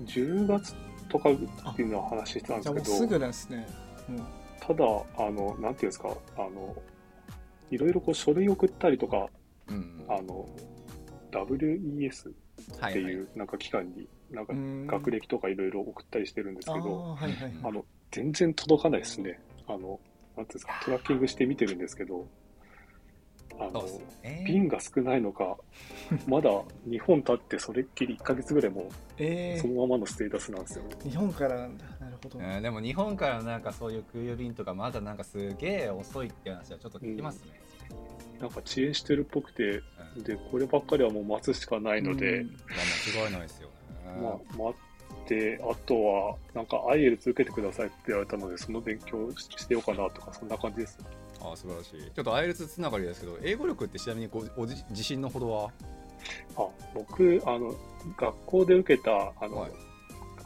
[0.05, 0.75] ？10月
[1.09, 3.67] とかっていうのは話してたんですけど、すぐですね。
[4.09, 4.21] もう
[4.61, 4.85] ただ、
[5.17, 6.77] あの、なんていうんですか、あの、
[7.71, 9.29] いろいろこう書類送ったりとか、
[9.69, 10.05] うん。
[10.09, 10.47] あの、
[11.33, 12.33] WES
[12.81, 14.87] はっていうなんか機関に、なんかうん。
[14.87, 17.53] 学歴とかいろいろ送ったりしてるんですあけど、ーはいはい。
[17.65, 19.41] あの、全然届かないですね。
[19.67, 20.01] あの、
[20.37, 22.27] なんていうんですか、トラッキングして見てるんですけど、
[23.59, 23.83] あの
[24.23, 25.57] ね便が少ないのか、
[26.27, 26.51] まだ
[26.85, 28.85] 日本経ってそれっきり1ヶ月ぐらいもう
[29.19, 30.85] えー、そのままのステータスなんですよ。
[30.85, 30.91] ね。
[31.11, 37.61] 日本からなんだなるほど、うんでも日本からなんかそういう空輸便とかまだなんかすげえ遅いって話はちょっと聞きますね、
[38.41, 39.83] なんか遅延してるっぽくて、
[40.17, 40.23] うん。
[40.23, 42.47] で、こればっかりはもう待つしかないので、うん。
[42.47, 43.69] まあ、間違いないですよ。
[43.69, 43.75] ね。
[44.23, 44.79] まあ、待
[45.25, 50.99] って、あとは、なんか IEL 続けてくださいって言われたので、その勉強ししてようかなとか、そんな感じです。
[51.41, 52.11] あ素晴らしい。
[52.11, 55.71] ちょっと IELTS つながりですけど、英語力ってちなみにごおじ自信のほどは？
[56.57, 57.75] あ、僕、あの、
[58.17, 59.71] 学校で受けた、あの、はい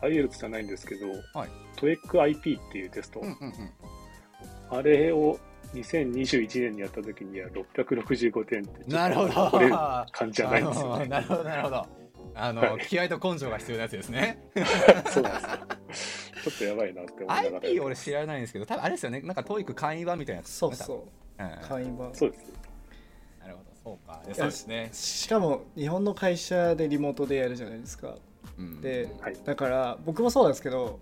[0.03, 4.78] IELTS じゃないんですけど、はい TOEIC-IP っていうテスト、うんうんうん。
[4.78, 5.38] あれを
[5.74, 9.51] 2021年にやった時には665点って、なるほど。
[9.51, 11.07] これ感じじゃないんですよね。
[11.09, 11.86] なるほど、なるほど。
[12.34, 14.43] あの、はい気合と根性が必要なやつですね。
[15.09, 15.59] そうなんですよ。
[16.43, 17.68] ちょっとやばいなって思いながら。
[17.68, 20.51] IP 俺知らないんですけど、多分あれですよね、なんか TOEIC 簡易版みたいなやつ。
[20.51, 20.97] そうそう。
[20.97, 21.12] うん
[21.68, 22.53] 会員版そうです。
[23.40, 24.20] なるほど、そうか。
[24.34, 24.90] そうですね。
[24.93, 28.16] しかも日本の会社でリモートでやるじゃないですか
[28.59, 29.36] うんではい。
[29.45, 31.01] だから僕もそうなんですけど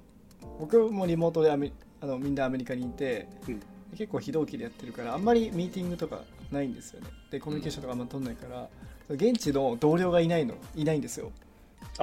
[0.59, 3.63] 僕もリモートでアメあのみんなアメリカにいて、うん
[3.97, 6.21] 結構非同期でやってるからあんまりミーティングとか
[6.51, 8.69] ないんですよねでコミュニケーションとかあんま取んないから、
[9.09, 11.33] 現地の同僚がいないのいないんですよ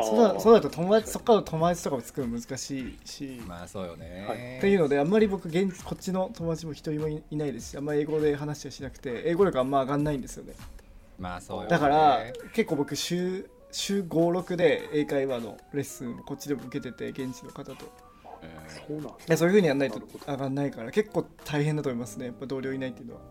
[0.03, 4.25] そうだそうだと友達そっから友達とかも作るの難しいし、まあそうよね。
[4.27, 4.57] はい。
[4.57, 7.71] っていうのであんまり僕現こっちの友達も一人もいいないです。
[7.71, 10.53] しあんまり英語で話はしなくて英語力あんま上がんないんですよね。
[11.17, 11.69] まあそうよね。
[11.69, 12.19] だから
[12.53, 17.85] 結構僕週週56で英会話のレッスンをこっちでも受けてて現地の方と。
[18.41, 22.27] うんそうなんそういう風にやんないと上がんないから結構大変だと思いますね。
[22.27, 23.21] やっぱ同僚いないっていうのは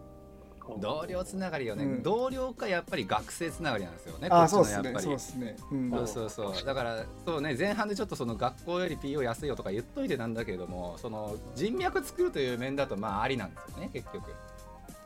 [0.79, 2.03] 同僚つながりよね、うん。
[2.03, 4.29] 同僚かやっぱり学生つながりなんですよね。
[4.31, 4.95] あそうですね。
[4.99, 5.57] そうですね。
[5.71, 5.91] うん。
[5.91, 6.67] そうそうそう。
[6.67, 14.31] だからそうね前半でちょっとその学校より PO 安いよとか言っといてなんだけれどもその人脈作るという面だとまあありなんですよね結局。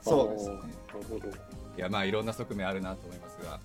[0.02, 0.56] そうですね。
[1.76, 3.61] いやまあいろんな側面あるなと思いますが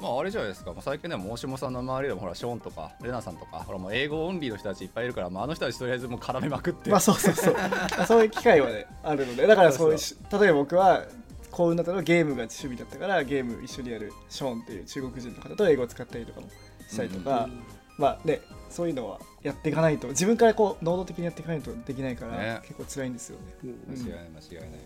[0.00, 7.56] まああれじゃないですか、まあ、最近でも大下さんの周りでもほらショーンとかレナさんとかほらもう英語オンリーの人たちいっぱいいるから、まあ、あの人たちとりあえずもう絡めまくって、まあそうそうそう。
[8.06, 9.98] そういう機会はねあるのでだからそういう
[10.40, 11.04] 例えば僕は
[11.50, 16.48] 幸運だったのはゲームが趣味だったからゲーム一緒にやるショーンっていう中国人の方と英語を使ったりとかも
[16.88, 17.48] したりとか、
[17.96, 18.40] まあね
[18.70, 20.08] そういうのはやっていかないと。
[20.08, 22.60] 自分からこう能動的にやっていかないとできないから、ね。
[22.62, 23.54] 結構辛いんですよね。
[23.64, 23.94] うん。
[23.94, 24.80] 間違いない間違いない。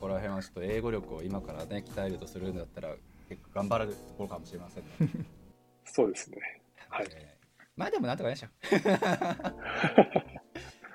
[0.00, 2.94] ここら辺はちょっと英語力を今からね鍛えるとするんだったら
[3.28, 4.90] 結構頑張るところかもしれませんね。
[5.84, 6.38] そうですね。
[6.88, 7.06] はい。
[7.10, 7.62] えー。
[7.76, 8.48] まあでもなんとかねでしょ。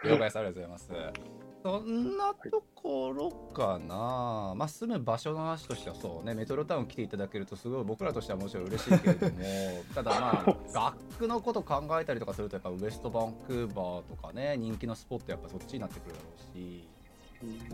[0.04, 0.38] 了解です。
[0.38, 0.92] ありがとうございます。
[1.64, 9.38] そんなところかな、まあ、住む場所の話としてはそうねメトロタウン来ていただけるとすごい僕らとしてはもちろん嬉しいけれども
[9.96, 16.90] ただまあ学区のこと考えたりとかするとやっぱウエストバンクーバーとかね人気のスポットやっぱそっちになってくるだろうし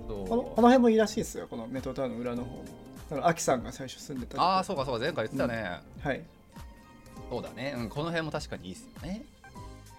[0.07, 2.63] このこの辺もいいらしいですよこのメトロタウンの裏の方
[3.09, 6.22] だからアキさんが最初住んでたああそうかそうか前回言ってたね、はい
[7.30, 9.24] そうだね、うん、この辺も確かにいいですよね。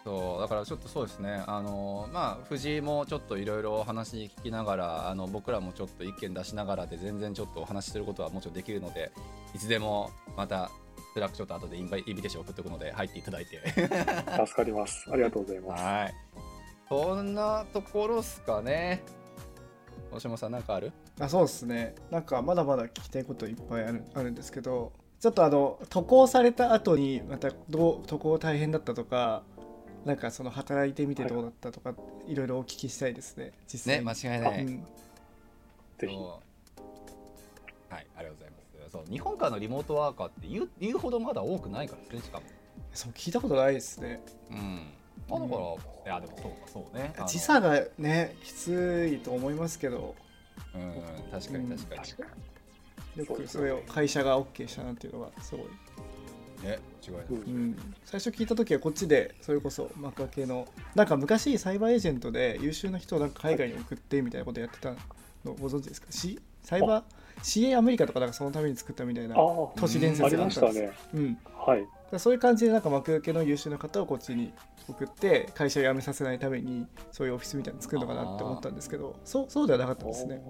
[0.04, 9.12] そうだからちょっとそうですね、あのまあ、藤井もちょっといろいろ話聞きながら、あの僕らもちょっと意見出しながらで、全然ちょっとお話しすることはもちろんできるので、
[9.54, 10.70] いつでもまた、
[11.12, 13.60] Slack ちょっと後でインバイインビテーション送っておくので、入っていただいて。
[13.66, 13.86] 助
[14.56, 15.06] かります。
[15.12, 15.82] ありがとうございます。
[15.84, 16.14] はい。
[16.88, 19.02] そんなところっすかね。
[20.12, 20.92] 大島さん、なんかある？
[21.18, 29.42] あそうですねなんかまだまだ聞きたいこといっぱいあるあるんですけどちょっとあの渡航された後にまたどう渡航大変だったとか
[30.04, 31.94] なんかその働いてみてどうだったとか、
[32.26, 34.64] い、ろいろお聞きしたいですね実ね、際間違いない。
[34.64, 34.84] うん
[35.98, 36.16] ぜひ。
[36.16, 36.40] は
[37.98, 38.56] い、ありがとうございま
[38.86, 38.92] す。
[38.92, 42.44] そう日本からのリモートワーカーって言う言うほどまだ多くないからですね、しかも。
[42.94, 44.80] そう聞いたことないですねうん。
[45.30, 45.54] まあだか
[46.06, 47.12] ら、いや、でもそうか、そうね。
[47.26, 50.14] 時差がねきついと思いますけど
[50.74, 53.22] うん、確かに確かに。
[53.22, 55.66] うですねくそれを会社が OK したなっていうのがすごい、
[56.64, 57.24] ね、違いない。
[57.30, 57.36] に。
[57.36, 57.44] う。
[57.46, 64.90] うんん、最初聞いた時はこっちでそれこそマカ系のなんか昔サイバーエージェントで優秀な人をなんか海外に送ってみたいなことやってた
[65.44, 67.19] のご存知ですか、C、サイバー？
[67.42, 69.38] CA アメリカとかなんかそのために作ったみたいなあ
[69.76, 70.92] 都市伝説があったんですましたね。
[71.14, 71.86] うん、はい。
[72.12, 74.52] らそういう感じでなんか幕受けの優秀な方をこっちに
[74.88, 80.42] 送って会社を辞めさせないためにそういうオフィスみたいなの作るのかなって思ったんですけどそうそうではなかったですね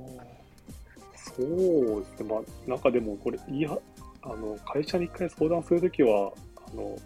[1.37, 2.29] そうですね。
[2.29, 3.77] まあ、なんかでもこれ、いや、
[4.23, 6.99] あの、会社に一回相談するときは、あの、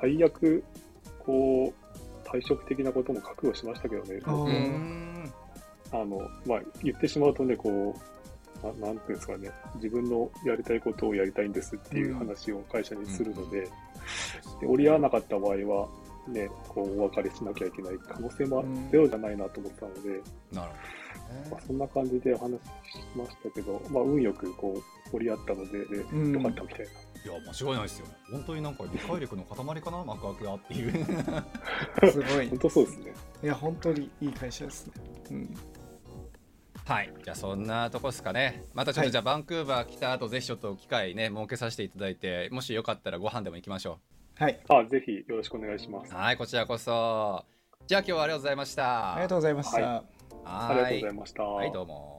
[0.00, 0.62] 最悪、
[1.18, 4.20] こう、退職的なことも覚悟しましたけどね。
[5.90, 8.00] あの、まあ、言ってしまうとね、こう、
[8.62, 13.68] ななんていうんですかね、自分のやりたいことをやりたいんですっていう話を会社にするので、
[14.60, 15.88] で折り合わなかった場合は、
[16.28, 20.00] ね、こう、お別れしなきゃいけない可能性もうんゼロじゃないなと思ったので、
[20.52, 20.72] なる
[21.46, 24.74] ほまあ、そんな感じでお話ししましたけど、まあ、運よくこ
[25.12, 26.84] う、折り合ったので、でうんよかったみたいな。
[26.84, 26.86] い
[27.26, 28.06] や、間違いないですよ。
[28.30, 30.92] 本当になんか理解力の塊かな、幕開けがっていう。
[32.12, 33.12] すごい本当そうですね。
[33.42, 34.92] いや本当にいい会社ですね、
[35.30, 35.56] うん、
[36.88, 37.12] はい。
[37.22, 38.64] じゃあそんなとこですかね。
[38.72, 39.08] またちょっはい。
[39.08, 43.98] とじゃあバンクーバー来た後ぜひちょっと機会ね設けさせていただいてもしよかったらご飯でも行きましょ
[44.36, 44.58] はい。
[44.68, 46.12] あ、ぜひよろしくお願いします。
[46.12, 46.16] う。
[46.16, 47.44] はいこちらこそ。
[47.86, 49.12] じゃあ今日はありがとうございました。
[49.12, 50.04] ありがとうございました、は
[50.44, 51.42] ありがとうございました。
[51.42, 52.17] はいどうも